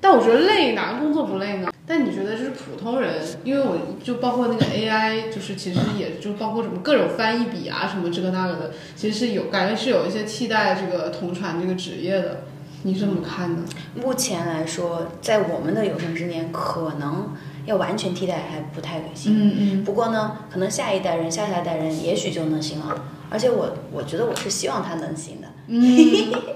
[0.00, 1.68] 但我觉得累，哪个工作不累呢？
[1.86, 12.44] 但你觉得就是普通人，因为我就包括那个 AI，就是其实也就包括什么各种翻译笔啊，什么这个那个的，其实是有感觉是有一些替代这个同传这个职业的，
[12.84, 13.62] 你是怎么看呢？
[13.94, 17.34] 目前来说，在我们的有生之年，可能
[17.66, 19.32] 要完全替代还不太行。
[19.36, 23.04] 嗯嗯不过呢，可能下一代人、下下一代人也许就能行了。
[23.30, 25.82] 而且我我觉得我是希望他能行的，嗯，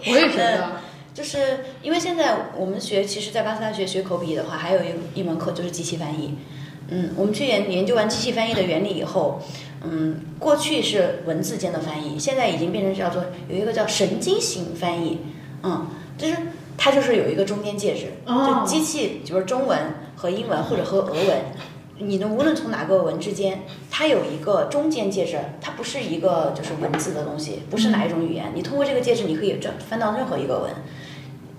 [0.06, 0.72] 我也觉得，
[1.18, 6.36] 就是因为现在我们学，其实，在巴斯大学学口笔的话，还有一一门课就是机器翻译。
[6.90, 9.40] 嗯，我们去研研究完机器翻译的原理以后，
[9.82, 15.18] 嗯，过去是文字间的翻译，现在已经变成叫做有一个叫神经型翻译。
[15.64, 16.36] 嗯，就是
[16.76, 19.76] 它就是有一个中间介质，哦就机器，就是中文
[20.14, 21.40] 和英文或者和俄文，
[21.98, 30.70] 你的无论从哪个文之间，它有一个中间介质，它不是一个就是文字的东西，不是哪一种语言，你通过这个介质，你可以转翻到任何一个文。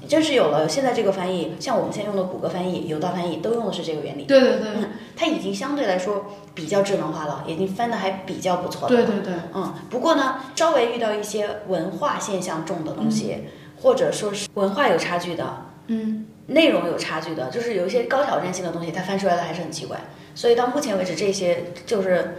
[0.09, 4.23] 真是有了现在这个翻译，像我们现在用的谷歌翻译、有道翻译，都用的是这个原理。
[4.23, 8.95] 对对对嗯，它已经相对来说比较智能化了，已经翻的还比较不错了。
[8.95, 13.35] 对对对，嗯，不过呢，稍微遇到一些文化现象重的东西，
[13.83, 19.99] 或者说是文化有差距的，嗯，内容有差距的，就是有一些高挑战性的东西，它翻出来的还是很奇怪。
[20.33, 22.35] 所以到目前为止，这些就是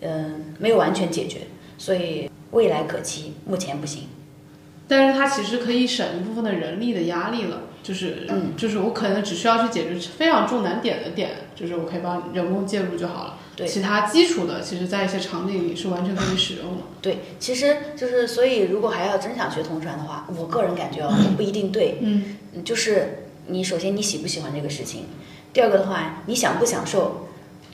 [0.00, 1.40] 嗯、没有完全解决，
[1.76, 4.04] 所以未来可期，目前不行。
[4.90, 13.38] 但是它其实可以省一部分的人力的压力了，就是，嗯就是我可能只需要去解决非常重难点的点，就是我可以帮人工介入就好了。
[13.54, 16.82] 对其他基础的，其实在一些场景里是完全可以使用的。
[17.00, 21.98] 对，其实就是所以，如果还要真想学同传的话，我个人感觉哦，不一定对。
[22.00, 25.04] 嗯，嗯就是你首先你喜不喜欢这个事情，
[25.52, 27.28] 第二个的话，你享不享受，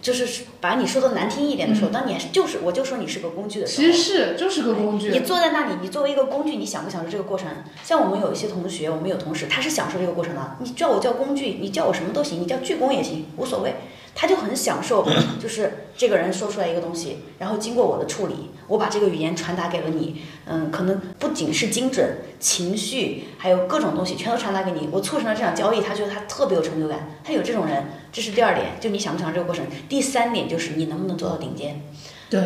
[0.07, 5.09] 就是把你说的难听一点的时候，当你就是我就说你是个工具的时候，其实是就是个工具。
[5.09, 7.49] 你坐在那里，你作为一个工具，你享不享受这个过程？
[7.83, 10.57] 像我们有一些同学，我们有同事，他是享受这个过程的。
[10.61, 13.75] 你叫我叫工具，你叫我什么都行，你叫巨工也行，无所谓。
[14.19, 15.07] 他就很享受，
[15.39, 20.23] 就是这个人说出来一个东西，然后经过我的处理，我把这个语言传达给了你。
[20.47, 24.89] 嗯，可能不仅是精准，情绪还有各种东西全都传达给你。
[24.91, 27.11] 我促成了这场交易，他觉得他特别有成就感。
[27.23, 29.67] 他有这种人，这是第二点，就你想不想这个过程。
[29.89, 31.83] 第三点就是你能不能做到顶尖。
[32.31, 32.41] 对，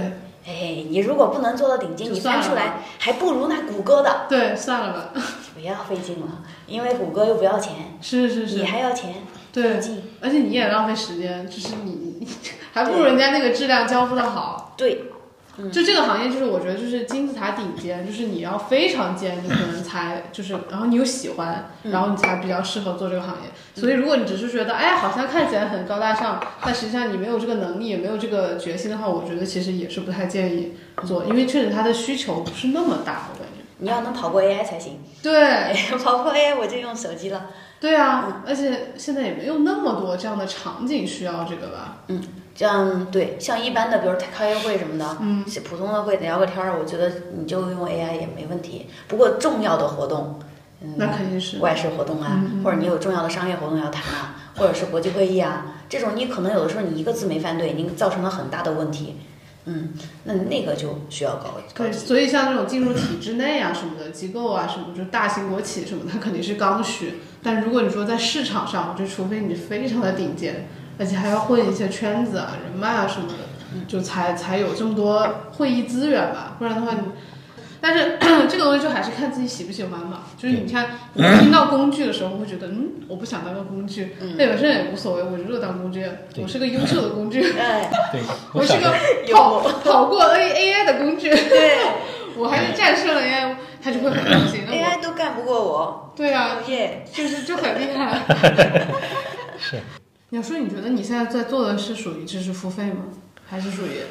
[0.47, 5.23] 哎，你如果不能做到顶尖，你翻出来还不如那谷歌的，对，算了吧。
[5.55, 9.15] 不要费劲了，因为谷歌又不要钱，是是是你，还要钱，
[9.53, 9.81] 对。
[10.21, 12.29] 而且你也浪费时间，就是你你
[12.73, 14.75] 还不如人家那个质量交付的好。
[14.77, 15.05] 对，
[15.73, 23.51] 就这个行业，就是我觉得就是金字塔顶尖，就是你要非常尖，你可能才就是，然后你又喜欢，嗯然后你才比较适合做这个行业。
[23.75, 30.75] 所以如果你只是觉得，哎，好像看起来很高大上，但实际上你没有这个能力，也没有这个决心的话，我觉得其实也是不太建议
[31.05, 33.50] 做，因为确实它的需求不是那么大，我感觉。
[33.81, 35.01] 你要能跑过 AI 才行。
[35.23, 35.73] 对，
[36.03, 37.47] 跑过 AI 我就用手机了。
[37.81, 41.99] 对啊，而且现在也没有那么多这样的场景需要这个吧？
[42.09, 42.23] 嗯
[42.55, 48.87] 这样对，像一般的，比如开个会什么的，嗯，普通的会聊个天儿，我觉得你就用 AI 也没问题。
[49.09, 50.39] 不过重要的活动，
[50.83, 51.59] 嗯，那肯定是。
[51.61, 59.17] 外事活动啊，或者你有重要的商业活动要谈啊，或者是国际会议啊，这种你可能有的时候你一个字没翻对，你造成了很大的问题。
[59.67, 59.91] 嗯，
[60.25, 67.21] 那那个就需要高高对，所以像这种进入体制内啊什么的机构啊什么，就大型国企什么的，它肯定是刚需。
[67.43, 76.57] 但如果你说在市场上，就除非你非常的顶尖，而且还要混一些圈子啊、人脉啊什么的，就才才有这么多会议资源吧。
[76.59, 77.01] 不然的话你，
[77.81, 78.19] 但是
[78.49, 80.25] 这个东西就还是看自己喜不喜欢嘛。
[80.37, 86.07] 就是你看，我听到工具的时候，会觉得嗯，我不想当个工具，那有些人也无所谓，我就是当工具，
[86.43, 87.41] 我是个优秀的工具。
[87.59, 88.21] 哎，对，
[88.53, 88.93] 我是个
[89.33, 91.79] 跑跑过 A A I 的工具，对
[92.37, 94.63] 我还是战胜了 AI，他就会很开心。
[94.67, 96.13] ，AI 都干不过我。
[96.17, 98.21] 对啊，耶，就是就很厉害。
[99.59, 99.81] 是，
[100.29, 103.05] 你要说你觉得你现在在做的是属于知识付费吗？
[103.49, 104.03] 还是属于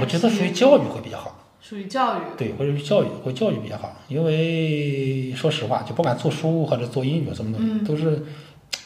[0.00, 1.36] 我觉得属于教育会比较好。
[1.62, 2.20] 属于教育。
[2.36, 8.22] 对，或者是教育，或教育比较好，因为说实话，就不管做书或者做英语什么东西，都是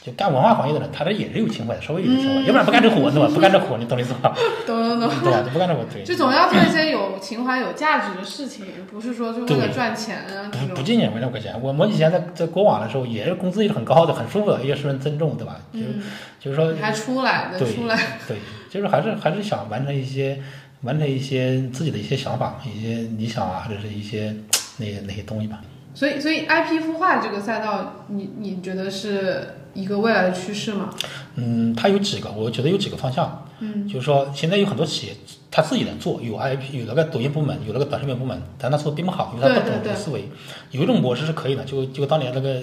[0.03, 3.29] 就干文化行业的人，他这也是有情怀的，稍微有点情怀，要不然不干这活，对吧？
[3.35, 4.37] 不干这活，你懂我意思吧？
[4.66, 5.11] 懂懂懂。
[5.24, 5.43] 对吧？
[5.43, 6.05] 就不干这活，对。
[6.07, 10.22] 就总要做一些有情怀、有价值的事情，不是说就为了赚钱
[10.53, 10.85] 不不种。
[10.85, 15.57] 仅仅为了赚钱，我我以前在在国网的时候，也是工资也是很高的，很舒服的，也受人尊重，对吧？
[15.72, 16.03] 就、嗯，
[16.39, 17.99] 就是说，还出来的对出来，
[18.29, 18.37] 对，
[18.70, 20.41] 就是还是还是想完成一些
[20.87, 24.34] 完成一些自己的一些想法、一些理想啊，或者是一些
[24.78, 25.61] 那些那些东西吧。
[25.93, 30.91] 所以所以 IP 孵化这个赛道，你你觉得是一个未来的趋势吗？
[31.34, 33.43] 嗯，它有几个，我觉得有几个方向。
[33.61, 35.14] 嗯，就是说，现在有很多企业
[35.51, 40.28] 他自己能做，有 IP，有那个抖音部门，有那个短视频部门，但他做的并不好，因为他不懂对对对这个思维。
[40.72, 42.61] 有一种模式是可以的，就就当年那个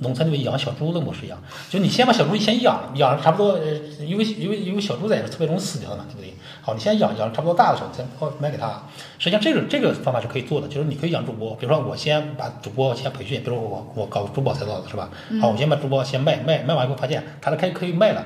[0.00, 1.38] 农村里面养小猪的模式一样，
[1.70, 3.58] 就你先把小猪先养，养差不多，
[4.00, 6.34] 因为因为因为小猪仔是特别容易死掉的嘛，对不对？
[6.60, 8.82] 好，你先养养差不多大的时候，再哦卖给他。
[9.18, 15.08] 实际上这个这个方法是可以做的，就是你可以养主播，比如说我先把主播先培训，比如我我搞珠宝赛道的是吧？
[15.40, 18.24] 好，我先把主播先卖卖卖完以后发现他的可以可以卖了，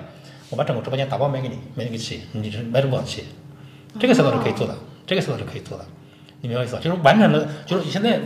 [0.48, 3.24] 我把整个直播间打包卖给你，卖给企业，你是卖珠宝的企业，
[4.00, 4.74] 这个赛道是可以做的，
[5.06, 5.84] 这个赛道是可以做的，
[6.40, 6.80] 你明白意思吧？
[6.82, 8.18] 就是完成了，就是现在。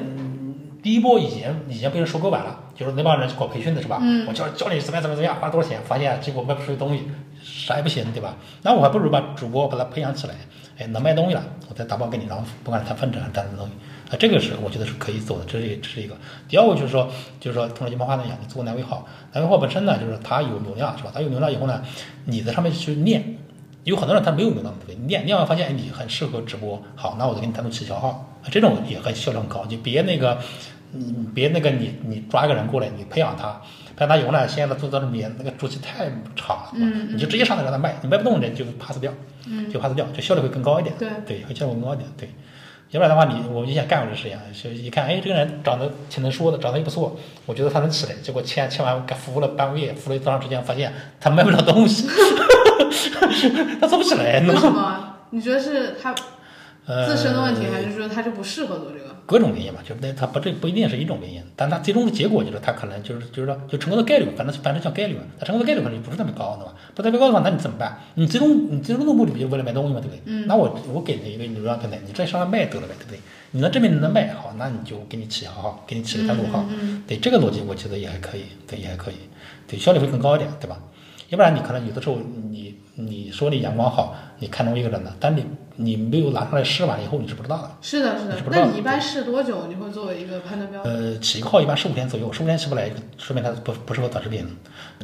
[0.85, 3.99] 嗯第一波已经已经被人收购完了，就是那帮人搞培训的是吧？
[4.03, 5.81] 嗯我教教你怎么样怎么样怎么样，花多少钱？
[5.83, 7.05] 发现结果卖不出去东西，
[7.43, 8.37] 啥也不行，对吧？
[8.63, 10.35] 那我还不如把主播把他培养起来，
[10.79, 13.73] 哎，能卖东西了，我再打包给你，然后不管是谈分成还是谈什么东西，
[14.11, 16.15] 啊，这个是我觉得是可以做的，这是这是一个。
[16.49, 17.09] 第二个就是说，
[17.41, 21.11] 就是说同样金毛话那样，你做南威号，南威号本身呢，就是它有流量是吧？
[21.15, 21.83] 它有流量以后呢，
[22.27, 23.39] 你在上面去练。
[23.85, 25.07] 有很多人他没有流量，对不对？
[25.09, 30.39] 练练完发现哎你很适合直播，好，那我就给你单独起小号，这种也很效率很高，就别那个，
[30.95, 33.61] 嗯，别那个你你抓一个人过来，你培养他，
[33.97, 39.13] 培养他以后呢，现在做到这边那个周期太长了，嗯你就直接上来让他卖，你卖不动人就 pass 掉，
[39.47, 42.31] 嗯，就 pass 掉，就效率会更高一点，对对，会效率更高一点，对。
[42.91, 48.15] 要不然的话，你我以前干过这事情，就一看，哎，这个人长得挺能说的，长得也不错，我觉得他能起来。
[48.23, 52.07] 结果签签完，干服务了半个月，服务了多长时间，发现他卖不了东西，
[53.81, 54.57] 他做不起来，你为？
[54.57, 55.17] 什么？
[55.31, 56.15] 你觉得是他
[56.87, 59.04] 呃自身的问题，还是说他就不适合做这个？
[59.27, 66.75] 各种原因吧，就那它不这不一定是一种原因，但它最终的结果就是它可能就是就是说就成功的概率，反正反正叫概率嘛，它成功的概率可能不是特别高，对吧？
[66.95, 67.99] 不特别高的话，那你怎么办？
[68.15, 70.21] 你最终你最终的目的不就是为了卖东西嘛，对不对？
[70.27, 73.19] 嗯那我我给你一个流量平台，你再上来卖得了呗，对不对？
[73.53, 79.15] 你能证明你能卖好，那你就给你起号，给你起个单独号，嗯对这个逻辑我觉得也还可以，对也还可以，
[79.69, 80.77] 对效率会更高一点，对吧？
[81.31, 82.19] 要不然你可能有的时候
[82.51, 85.45] 你你说你阳光好，你看中一个人了，但你
[85.77, 87.71] 你没有拿上来试完以后，你是不知道的。
[87.83, 89.67] 是的，是的那你一般试多久？
[89.67, 90.95] 你会作为一个判断标准？
[90.95, 94.47] 呃，起号一般十五天左右，十五天起不来，说明它不不适合短视频。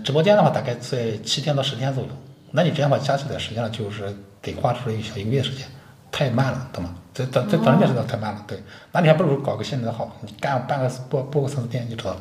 [0.05, 2.09] 直播间的话，大概在七天到十天左右。
[2.53, 5.67] 那你这样的话加起来，实际上就是得花出来一小一个月时间，
[6.11, 6.95] 太慢了，懂吗？
[7.13, 8.63] 这短这短视频时代太慢了，对。
[8.93, 12.21] 那你还不如搞个现在的号，你干半个播播个三四天就知道了，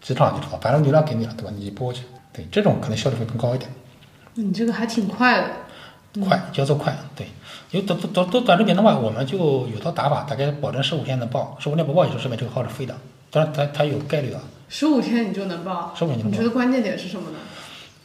[0.00, 1.52] 几场就知道，反正流量给你了，对吧？
[1.56, 3.70] 你播去，对，这种可能效率会更高一点。
[4.34, 5.50] 你这个还挺快的。
[6.24, 7.26] 快就要做快，对。
[7.74, 12.94] 因为短短短短短视频的话，我们就有套打法，大概保证十五天能爆，十五天不爆也就说明这个号是废的，
[13.32, 16.44] 当然它它有概率啊，十五天你就能报，十五天就能爆你觉。
[16.44, 17.38] 得关键点是什么呢？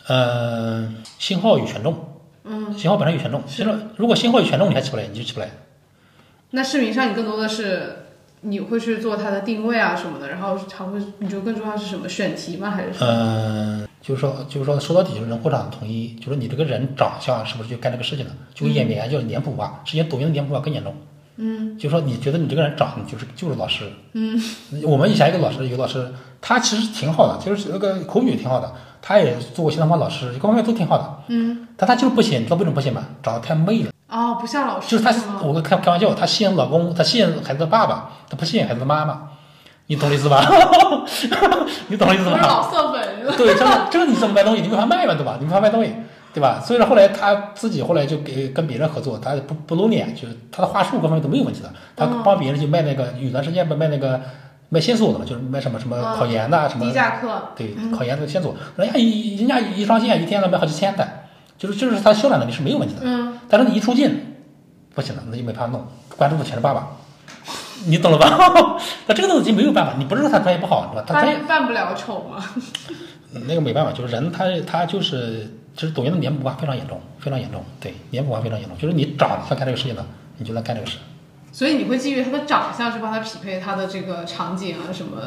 [0.08, 1.96] 呃，信号与权重，
[2.46, 5.48] 嗯，信号本身有权重，其实如果信号有权重你还起不来，你就起不来。
[6.50, 8.08] 那视频上你更多的是
[8.42, 12.72] 你会去做它的定位啊什么的，然后还会你觉得更重要是什么选题吗？
[12.72, 13.12] 还是什么？
[13.14, 18.32] 嗯，就是说，就是说，说到底就是人货场统一，就是你这个人长相是不是就干这个事情了？
[18.54, 20.96] 就跟演员叫脸谱化，实际上抖音的脸谱化更严重。
[21.42, 23.90] 嗯，就说你觉得你这个人长得就是就是老师。
[24.14, 24.42] 嗯，
[24.84, 31.24] 我们以前一个老师，有个老师，他其实挺好的，就是那个口语挺好的，他也做过新东方老师，各方面都挺好的。
[31.28, 33.06] 嗯，但他就是不行，你知道为什么不行吗？
[33.24, 33.92] 长得太媚了。
[34.10, 39.30] 哦，不像老师就是他，我跟开开玩笑，他吸引老公，他吸引孩子的爸爸，他不吸引孩子的妈妈，
[39.90, 40.46] 你懂我意思吧？
[41.90, 42.38] 你懂我意思吧？
[42.44, 43.02] 老色粉。
[43.36, 44.62] 对，这个这个你怎么卖东西？
[44.62, 45.38] 你没法卖嘛，对吧？
[45.40, 45.92] 你没法卖东西，
[46.32, 46.62] 对吧？
[46.64, 51.74] 所以说后来他自己后来就给跟别人合作，他不不露脸，就是他的话术各方面都没有问题的。
[51.96, 54.22] 他帮别人去卖那个，有段时间不卖那个
[54.70, 61.26] 卖线索的嘛，就是卖什么什么嗯考研的、什么低价课，对考研的线索，人家一人家一上线一天能卖好几千单，
[61.58, 63.02] 就是就是他销量能力是没有问题的。
[63.04, 64.36] 嗯，但是你一出镜，
[64.94, 65.84] 不行了，那就没法弄，
[66.16, 66.90] 关注的全是爸爸。
[67.86, 68.78] 你懂了吧？
[69.08, 71.04] 那这个东西没有办法，你不是说他专业不好，是吧？
[71.08, 72.44] 他专业扮扮不了丑嘛？
[73.48, 80.06] 那个没办法，就是人他他就是就是抖音的脸谱化非常严重，非常严重，对，脸谱化非常严重，就是你长得像干这个事情的，
[80.38, 80.98] 你就能干这个事。
[81.52, 85.18] 所以你会基于他的长相去帮他匹配他的这个场景啊什么？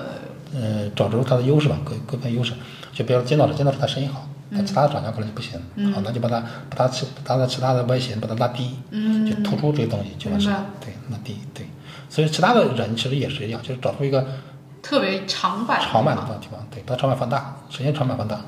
[0.54, 2.52] 呃，找出他的优势吧，各各方面优势。
[2.92, 5.58] 就比如金老师，金老师他声音好，他其他的长相可能就不行，
[5.92, 10.64] 好，那就把他把他其把他的其他的外形把他拉低，嗯就突出这个东西就完事明白。
[10.80, 11.66] 对，拉低，对。
[12.12, 14.22] 所以其他的人其实也是一样，就是找出一个
[14.82, 18.38] 特别长板长板的地方，对，把长板放大，首先长板放大，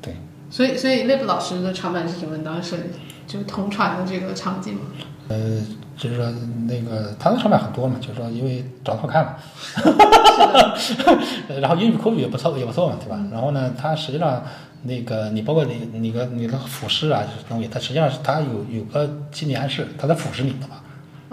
[0.00, 0.16] 对。
[0.48, 2.38] 所以，所以 Lip 老师的长板是什么？
[2.38, 2.90] 当时
[3.26, 4.80] 就是同传的这个场景吗？
[5.28, 5.60] 呃，
[5.98, 6.32] 就是说
[6.66, 9.34] 那个他的长板很多嘛，就是说因为长得好看嘛，
[11.60, 13.22] 然后英语口语也不错，也不错嘛，对吧？
[13.30, 14.42] 然后呢，他实际上
[14.84, 20.80] 那个你包括你你个你的俯视啊，这些东西，它实际上是它有有个心理暗示，它在俯视你，对吧？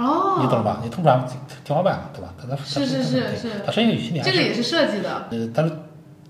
[0.01, 0.81] 哦，你懂了吧？
[0.83, 1.27] 你通常
[1.63, 2.33] 天花板嘛，对吧？
[2.41, 4.21] 它在是是是对是它实际上有心理。
[4.21, 5.27] 这个也是设计的。
[5.29, 5.71] 呃，但是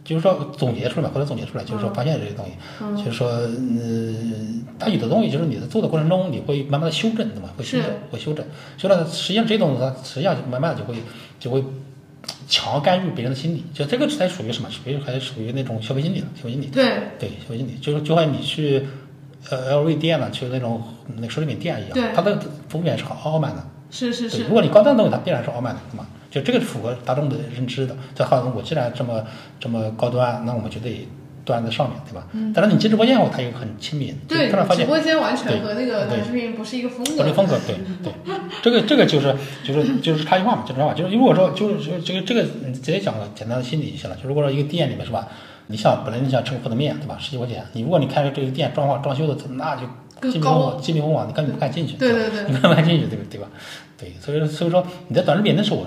[0.03, 7.49] 就是说总结出来嘛，或者总结出来，就是说发现这些东西，就是说，嗯，它有的东西就是你在做的过程中，你会慢慢的修正，对吧？
[7.55, 8.45] 会修正，会修正。
[8.77, 10.95] 修正，实际上这些东西它实际上就慢慢的就会
[11.39, 11.63] 就会
[12.47, 14.69] 强干预别人的心理，就这个才属于什么？
[14.71, 16.65] 属于还属于那种消费心理了，消费心理。
[16.65, 18.83] 对，对，消费心理就是就像你去
[19.49, 20.81] 呃 LV 店呢，去那种
[21.15, 22.39] 那个奢侈品店一样对，它的
[22.69, 23.63] 服务员是很傲慢的。
[23.89, 24.49] 是是是如。
[24.49, 26.05] 果你高端东西，它必然是傲慢的，对吗？
[26.29, 27.95] 就这个是符合大众的认知的。
[28.15, 29.21] 这好像我既然这么
[29.59, 31.05] 这么高端，那我们就得
[31.43, 32.25] 端在上面，对吧？
[32.31, 37.23] 嗯但是你进直播间后，它又很亲民，对突然发，现直播间完全和那个对短视频不是一个风格。
[37.23, 38.13] 不是风格，对 对，
[38.61, 40.93] 这个这个就是就是就是差异化嘛，就是差异化。
[40.93, 44.15] 就是如果说就是就是这个这个你直接讲个简单的心理就行了。
[44.15, 45.27] 就如果说一个店里面是吧，
[45.71, 49.81] 你想本来你想吃个馄饨面对吧，十几块钱，你如果你开个这个店装潢装修的那就
[50.19, 53.47] 更金碧辉高煌，金碧辉煌，你根本不敢进去，对对对你根本不敢进去，对吧对吧？
[53.97, 55.85] 对，所以所以说你在短视频的时候。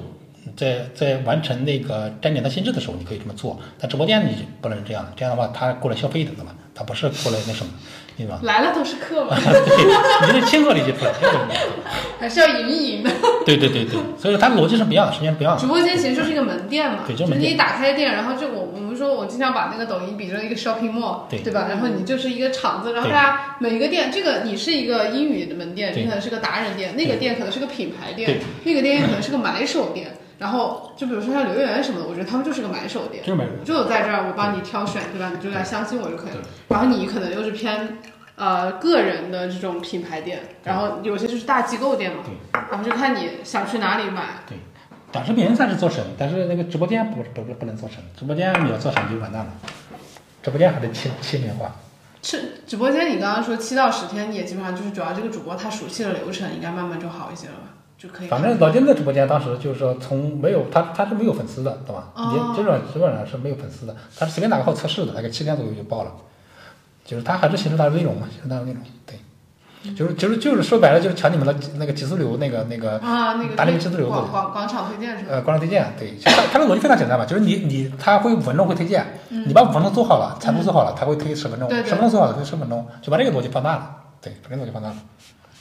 [0.56, 3.58] 在在完成那个沾点的心智的时候，你可以这么做。
[3.78, 6.54] 在直播间你就不能这样的，这样的话他过来消费的，对吧？
[6.74, 7.72] 他不是过来那什么，
[8.16, 8.38] 对吧？
[8.42, 11.94] 来了都是客嘛， 对，你这亲和力就出来，亲和力就出来。
[12.20, 13.10] 还是要赢一赢的。
[13.44, 15.60] 对对对对，所以说它逻辑是不一样的，实际上不一样的。
[15.60, 21.66] 直播间其实就是一个门店嘛，对就是门店是你打开店，然后就我我们说，我经常把那个抖音比作一个 shopping mall，对吧？
[21.68, 30.06] 然后你就是一个场子，然后对大家每一个店，这个你是一个英语的门店，对你可能是个达人店，那个店可能是个品牌店对，那个店可能是个买手店。
[30.38, 35.30] 然后就比如说像刘源什么的，我觉得他们就是个买手店，就是买手就在这儿我帮你挑选，对吧？
[35.34, 36.42] 你就来相信我就可以了。
[36.68, 37.98] 然后你可能又是偏
[38.36, 42.22] 呃个人的这种品牌店，然后有些就是大机构店嘛，
[42.70, 44.22] 然后就看你想去哪里买。
[44.48, 44.58] 对，
[45.12, 49.52] 短视频算是做生意，但是那个直播间不不不不能做生意，直播间你要做生意就完蛋了，
[50.42, 51.72] 直播间还得亲亲民化。
[52.22, 57.68] 是直播间，你刚刚说七到十天，你也基本上就是主要这个主播他熟悉的流程，应该慢慢就好一些了吧，
[57.98, 58.28] 就可以。
[58.28, 62.08] 反正老金的直播间当时就是说从没有他他是没有粉丝的，对吧？
[62.14, 66.12] 哦也基本上基本上是没有粉丝的，他是随便哪个号测试的，大概七天左右就爆了。
[67.04, 69.18] 就是他还是形式他的内容嘛，形式他的内容，对。
[69.94, 75.32] 就是就是就是说白了就是抢你们的那个极速流那个那个啊，那个打那个极速流广的广广场推荐是吧？
[75.32, 84.96] 呃，广场推荐，对，就它它的逻辑非常简单嘛，就是你你他会五分钟会推荐，你把五分钟做好了，产出做好了，他会推十分钟，十分钟做好了推十分钟，就把这个逻辑放大了，对，把这个逻辑放大了。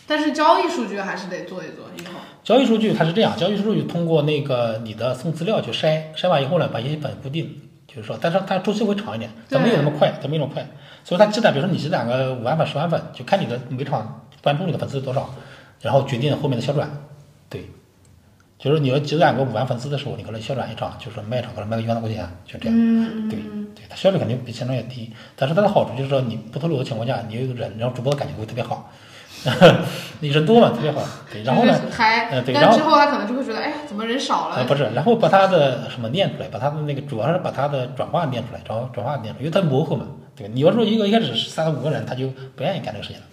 [0.05, 2.19] 但是交易数据还是得做一做，以后。
[2.43, 10.67] 交易数据它是这样，交易数据通过那个你的送资料去筛，筛完以后呢，把一些本固定，就是说，但是它周期会长一点，它没有那么快，它没有那么快，
[11.05, 15.33] 所以它积攒，比如说你积攒个五万粉、十万粉，就看你的每场关注你的粉丝是多少，
[15.81, 16.89] 然后决定后面的销转。
[17.47, 17.69] 对，
[18.59, 22.77] 就是你要积攒个五万粉丝的时候，你可能销转一场，就是卖一场可能卖个一万多块钱，就这样。
[22.77, 23.39] 嗯对
[23.73, 28.91] 对，它效率肯定比现在要低，但是它的好处就是说你不透露的情况下，你有人，然后主播的感觉会特别好，
[30.21, 31.01] 你人多嘛特别好。
[31.31, 34.55] 对，然后呢嗨，呃对然后但之后他可能就会觉得，哎，怎么人少了？
[34.55, 40.05] 呃不是，然后把他的什么念出来，把他的那个主要是把他的转化念出来，转化转化念出来，因为他模糊嘛。
[40.35, 43.23] 对，你要说一个一开始是三五个人，他就不愿意干这个事情了。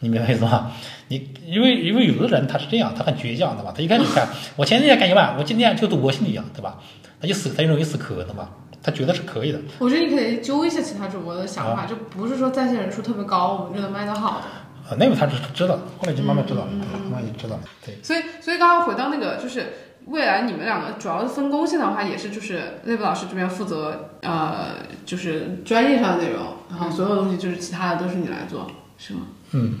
[0.00, 0.72] 你明白意思吗？
[1.08, 3.72] 你因为因为有的人他是这样，他很倔强，对吧？
[3.76, 6.78] 他一开始看我前天干一万，我今天就赌博心理一样，对吧？
[7.20, 8.50] 他就死，他就容易死磕，对吧？
[8.82, 9.60] 他觉得是可以的。
[9.78, 14.46] 我觉得你可以揪一些其他主播的想啊法，就不是说在线人数特别高，我们就能卖得好的。
[14.92, 16.68] 啊，那个他是知道，后来就慢慢知道了，
[17.10, 17.62] 慢慢就知道了。
[17.84, 19.72] 对，所以，所以刚刚回到那个，就是
[20.06, 24.76] 未来你们两个主要的分工性的话，也是就是内部老师这边负责呃，
[25.06, 29.20] 就是专业上的内容，然后所有东西就是其他的都是你来做，是吗？
[29.52, 29.78] 嗯，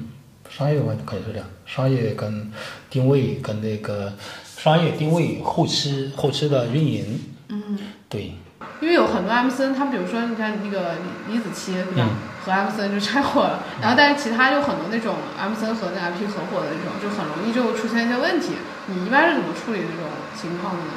[0.48, 2.50] 商业的话肯定是这样，商业跟
[2.88, 4.12] 定位跟那个
[4.56, 8.34] 商业定位后期后期的运营，嗯，对，
[8.80, 10.94] 因为有很多 MCN，他比如说你看那个
[11.28, 12.08] 李子柒对吧，
[12.44, 18.54] 和 MCN 就拆伙了，然后但是其他就很多那种 MCN 和那 IP 合伙的那种，就很容易就出现一些问题。
[18.86, 20.90] 你一般是怎么处理这种情况的呢？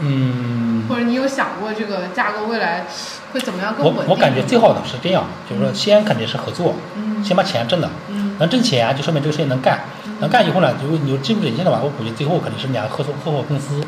[0.00, 2.84] 嗯，或者你有想过这个架构未来
[3.32, 4.08] 会怎么样更我稳定？
[4.10, 9.78] 我感觉最好的是这样，就是说先肯定是合作，嗯先把钱挣了，嗯能挣钱就说明这个事情能干，
[10.18, 13.80] 能干以后呢，如果你有技术领先的话，我估计最后肯定是两个合作合伙公司。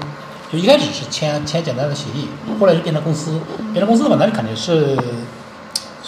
[0.53, 2.29] 就一开始是签签简单的协议，
[2.61, 3.41] 后来就变成公司，
[3.73, 4.97] 变成公司的话，那就肯定是，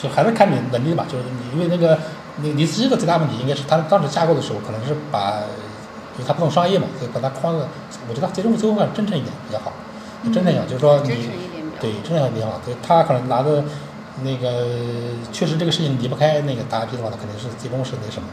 [0.00, 1.04] 就还是看你能力吧。
[1.10, 1.98] 就是你因为那个
[2.36, 5.40] 那个李子柒的最大问题应该是他当时架构的时候，可能是把，
[6.16, 7.66] 就是他不懂商业嘛，所以把它框的，
[8.08, 9.72] 我觉得最终最后还是真诚一点比较好，
[10.24, 11.08] 真诚一点，就是说你
[11.80, 12.60] 真诚一点比较好。
[12.64, 13.64] 对他可能拿的
[14.22, 14.66] 那个，
[15.32, 18.28] 确实这个事情离不开那个大 IP 的话，他肯定是最终是那什么，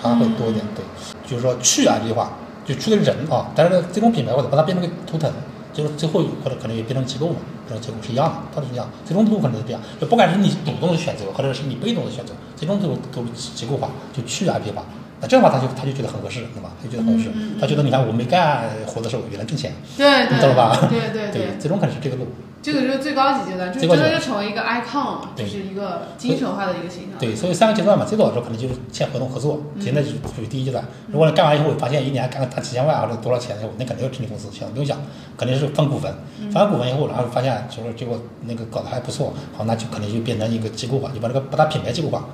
[0.00, 0.64] 他会多一点。
[0.74, 0.84] 对，
[1.28, 2.30] 就是说去啊这句话，
[2.64, 5.30] 就去的人啊，但是呢，最终品牌或者把它变成个图腾，
[5.76, 7.36] 就是最后或者可能也变成机构嘛，
[7.68, 9.82] 变成机构是一样的，它是一样，最终路可能是这样。
[10.00, 13.22] 就不管是你主动的选择，或者是你被动的选择，最终都都
[13.54, 14.82] 结构化，就去 IP 化。
[15.20, 16.70] 那这样的话，他就他就觉得很合适，对吧？
[16.80, 20.88] 他就觉得很合适，他觉得你看我没干活的时候也能挣钱，对对，你懂了吧？
[20.88, 22.26] 对 对对，最终可能是这个路。
[22.62, 27.16] 这个就是最高级阶段，就是最高级真的就成为一个 icon，就是一个精神化的一个形象。
[27.16, 30.84] 对，所以三个阶段嘛，最早的时候可能就是签合同合作，现在就属于第一阶段。
[31.06, 34.98] 如果你干完以后发现一年干个大几千万或者多少钱以后，那肯定要成立公司，想不用想，
[35.36, 36.12] 肯定是分股份。
[36.50, 42.24] 分完股份以后，然后发现就是结果那个搞得还不错，好，那就肯定就变成一个机构化，就把这个把它品牌机构化。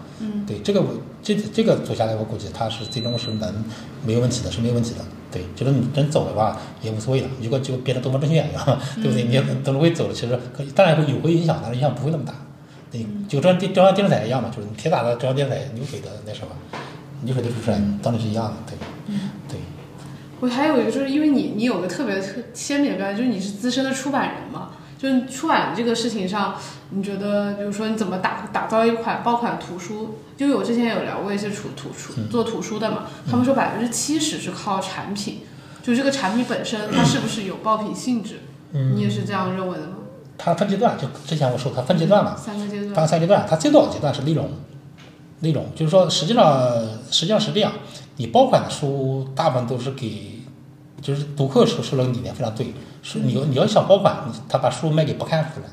[0.42, 0.88] 嗯，对，这个我
[1.22, 3.64] 这这个做下来，我估计他是最终是能
[4.04, 5.00] 没有问题的，是没有问题的。
[5.30, 9.24] 对，就是你真走的话也无所谓了，如果就变成东方证券一样， 对不对？
[9.24, 12.34] 你等会走了，其实可以当然会有会影响，但是影响不会那么大。
[12.90, 16.48] 对，就中央电中央电视台一样嘛，就是你铁打的中央电视台流水的那什么，
[17.22, 18.52] 流水的主持人，当然是一样的。
[18.66, 19.16] 对，
[19.48, 19.60] 对，
[20.40, 26.54] 我还有一个，就是因为你你有个特别特鲜明的标签，就是你是资深的出版人嘛，就是出版这个事情上，
[26.90, 30.18] 你觉得，比如说你怎么打打造一款爆款图书？
[30.48, 35.40] 就我之前有聊过一些图图书做图书的嘛，他们说百分之七十是靠产品，
[35.82, 38.40] 就这个产品本身它是不是有爆品性质？
[38.72, 39.96] 嗯你也是这样认为的吗？
[40.38, 44.48] 它分阶段，就之前我说它分阶段嘛，三个阶分段，三阶段，它最早阶段是内容，
[45.40, 47.72] 内容就是说实际上实际上是这样，
[48.16, 50.42] 你爆款的书大部分都是给，
[51.00, 52.72] 就是读客说说了个理念非常对，
[53.02, 55.70] 是你要你要想爆款，他把书卖给不看书的人。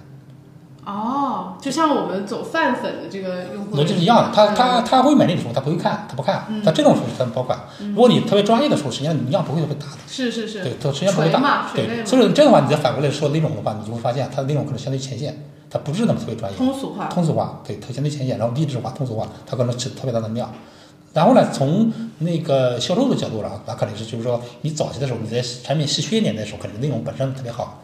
[0.85, 1.18] 哦，
[1.61, 7.59] 就像我们走泛粉的这个用户逻辑是一样的，他他他会买那种书，他不会看，他不看，嗯他这种书他爆款。
[7.79, 12.05] 如果你特别专业的书，实际上你量不会特别大的，是是是，对，它实际上不会大，对。
[12.05, 15.37] 所以说这样的话，你再反过来说内容的话，你就会发现它的内容可能相对前线，
[15.69, 20.51] 它不是那么特别专业，通俗化，通俗化，对，它相对前沿，然后励志化、通俗化，它可能起特别大的量。
[21.11, 27.81] 然后呢，从那个销售的角度上，那肯定是就是说，你早期的时候，你在产品稀缺一点的时候，可能内容本身特别好？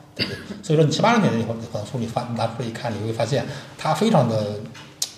[0.63, 3.45] 所以说你七八十年代以后，可能书你发拿出来一看，你会发现
[3.77, 4.55] 它非常的，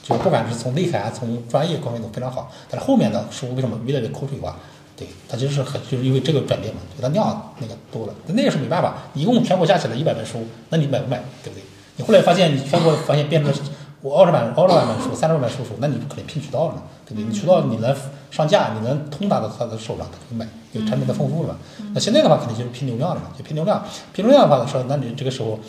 [0.04, 2.52] 就不管是从内涵、从专业各方面都非常好。
[2.70, 4.56] 但是后面的书为什么越来越口水化？
[4.96, 8.96] 对，它其实是很就是因为这个转变嘛，就它量那个多了，那个是没办法。
[9.14, 11.22] 一共全国加起来一百本书，那你买不买？
[11.44, 11.64] 对不对？
[11.98, 13.54] 你后来发现你全国发现变成
[14.02, 16.84] 我二十万、二十万本书、三十万本书，那你肯定拼渠道了，
[17.16, 17.24] 对？
[17.24, 17.96] 你渠道你能
[18.32, 21.60] 上架，你能通达到他的手上，他可以买，有产品的丰富了嘛。
[21.94, 23.84] 那现在的话，肯定就是拼流量了嘛，就拼流量。
[24.14, 25.60] 拼流量的话说，那你这个时候，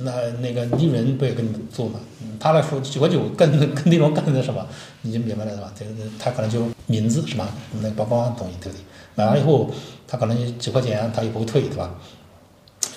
[0.00, 2.00] 那那个利润不也跟你做嘛？
[2.22, 4.64] 嗯他来说九个九跟跟内容跟那什么，
[5.02, 5.72] 你就明白了是吧？
[5.78, 5.84] 这
[6.18, 7.48] 他可能就名字是吧？
[7.80, 8.82] 那个曝光东西对不对？
[9.16, 9.68] 买完以后，
[10.06, 11.90] 他可能几块钱他也不会退对吧？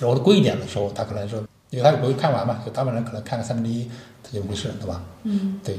[0.00, 3.88] 然后贵一点的时候，他可能说因为他也不会看完嘛，就大部分人可能看个三分之一，
[4.22, 5.02] 他就没事，对吧？
[5.24, 5.76] 嗯，对，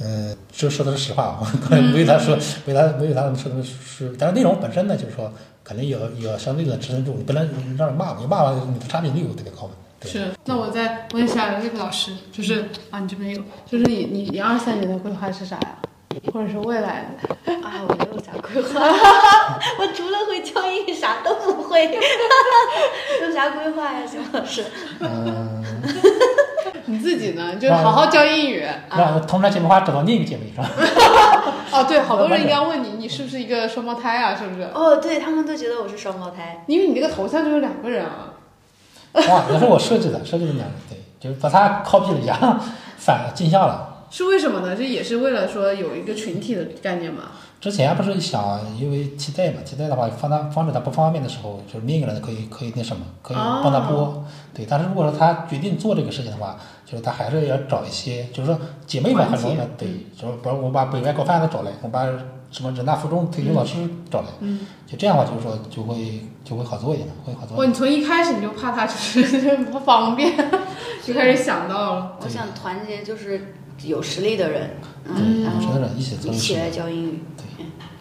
[0.00, 5.32] 嗯、这说的是实话啊， 可能没有他说，没有他没有他们说的是，但是内容本身呢，就是说
[5.64, 9.70] 肯定有有相对的支撑住，你不能让人骂，你骂了你的差评率特别高嘛。
[10.00, 10.28] 对是。
[10.44, 15.76] 那我再问一下那个老师，就是啊，你这边有，就是你你你二三年的规划是啥呀？
[16.32, 17.04] 或者是未来
[17.44, 17.52] 的？
[17.62, 18.80] 啊，我没有啥规划，
[19.78, 24.64] 我除了会教英语啥都不会，有啥规划呀，邢老师？
[25.00, 25.62] 嗯，
[26.88, 27.54] 你自己呢？
[27.56, 28.64] 就是好好教英语。
[28.90, 30.68] 让同场节目话找到另一个姐妹是吧？
[31.70, 34.34] 哦，对，好多人应该问你， 你是不是一个双胞胎啊？
[34.34, 34.62] 是不是？
[34.74, 36.64] 哦，对他们都觉得我是双胞胎。
[36.66, 38.32] 因为你那个头像就有两个人啊。
[39.14, 42.34] 哇，那是我设计的，设计的两个，对，就是把它 copy 了一下，
[42.98, 44.06] 反了镜像了。
[44.10, 44.74] 是为什么呢？
[44.74, 47.24] 这也是为了说有一个群体的概念嘛。
[47.60, 54.24] 之前不是想因为替代嘛，替代的话放他防止他不方便的时候，就是另一个人可以可以那什么，可以帮他播。
[54.54, 56.56] 对，但是如果说他决定做这个事情的话，
[56.90, 62.06] 就是他还是要找一些，就是说姐妹们很容易的，对，就是比如我把北外高翻的找来，我把
[62.50, 63.76] 什么人大附中退休老师
[64.10, 67.70] 找来，嗯，就这样的话，就是说就会就会好做一点，会好做哇，一点。
[67.70, 70.34] 你从一开始你就怕他就是不方便，
[71.04, 72.16] 就开始想到了。
[72.22, 73.52] 我想团结就是
[73.84, 74.70] 有实力的人，
[75.04, 77.18] 嗯嗯，然后有识的人一起做一起来教英语。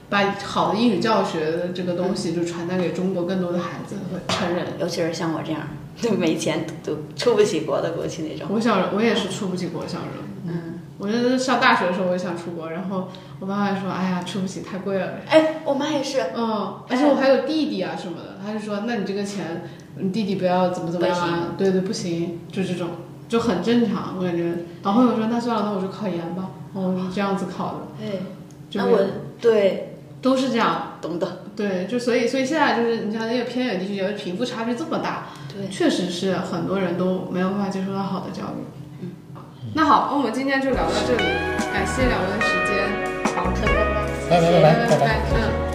[0.10, 4.68] 把好的英语教学的这个东西就传达给中国更多的孩子和成人。
[4.80, 5.62] 尤其是像我这样，
[6.00, 8.48] 就没钱都出不起国的国去那种。
[8.50, 15.14] 我小我也是出不起国，小时候，嗯，我觉得上大学的时候我也想出国，然后我妈妈说，哎呀，出不起，太贵了。
[15.28, 19.64] 哎，我妈也是，嗯，而且我还有弟弟啊什么的，她就说，那你这个钱，
[19.98, 21.56] 你弟弟不要怎么怎么样啊？
[21.58, 22.88] 对对，不行，就这种，
[23.28, 24.54] 就很正常，我感觉。
[24.84, 26.52] 然后我说，那算了，那我就考研吧。
[26.74, 28.22] 哦，你这样子考的，对，
[28.70, 29.00] 就那我
[29.42, 29.97] 对
[30.28, 30.98] 都是这样。
[31.02, 38.66] 懂的，对，就所以所以现在就是你像那个偏远地区，有贫富差距这么大，对，确实是很多人都没有办法接受到好的教育。
[39.02, 39.12] 嗯，
[39.74, 41.24] 那好，那我们今天就聊到这里，
[41.72, 42.74] 感谢两位的时间。
[43.36, 43.46] 好，
[44.30, 45.22] 拜拜拜拜拜拜。
[45.34, 45.67] 嗯。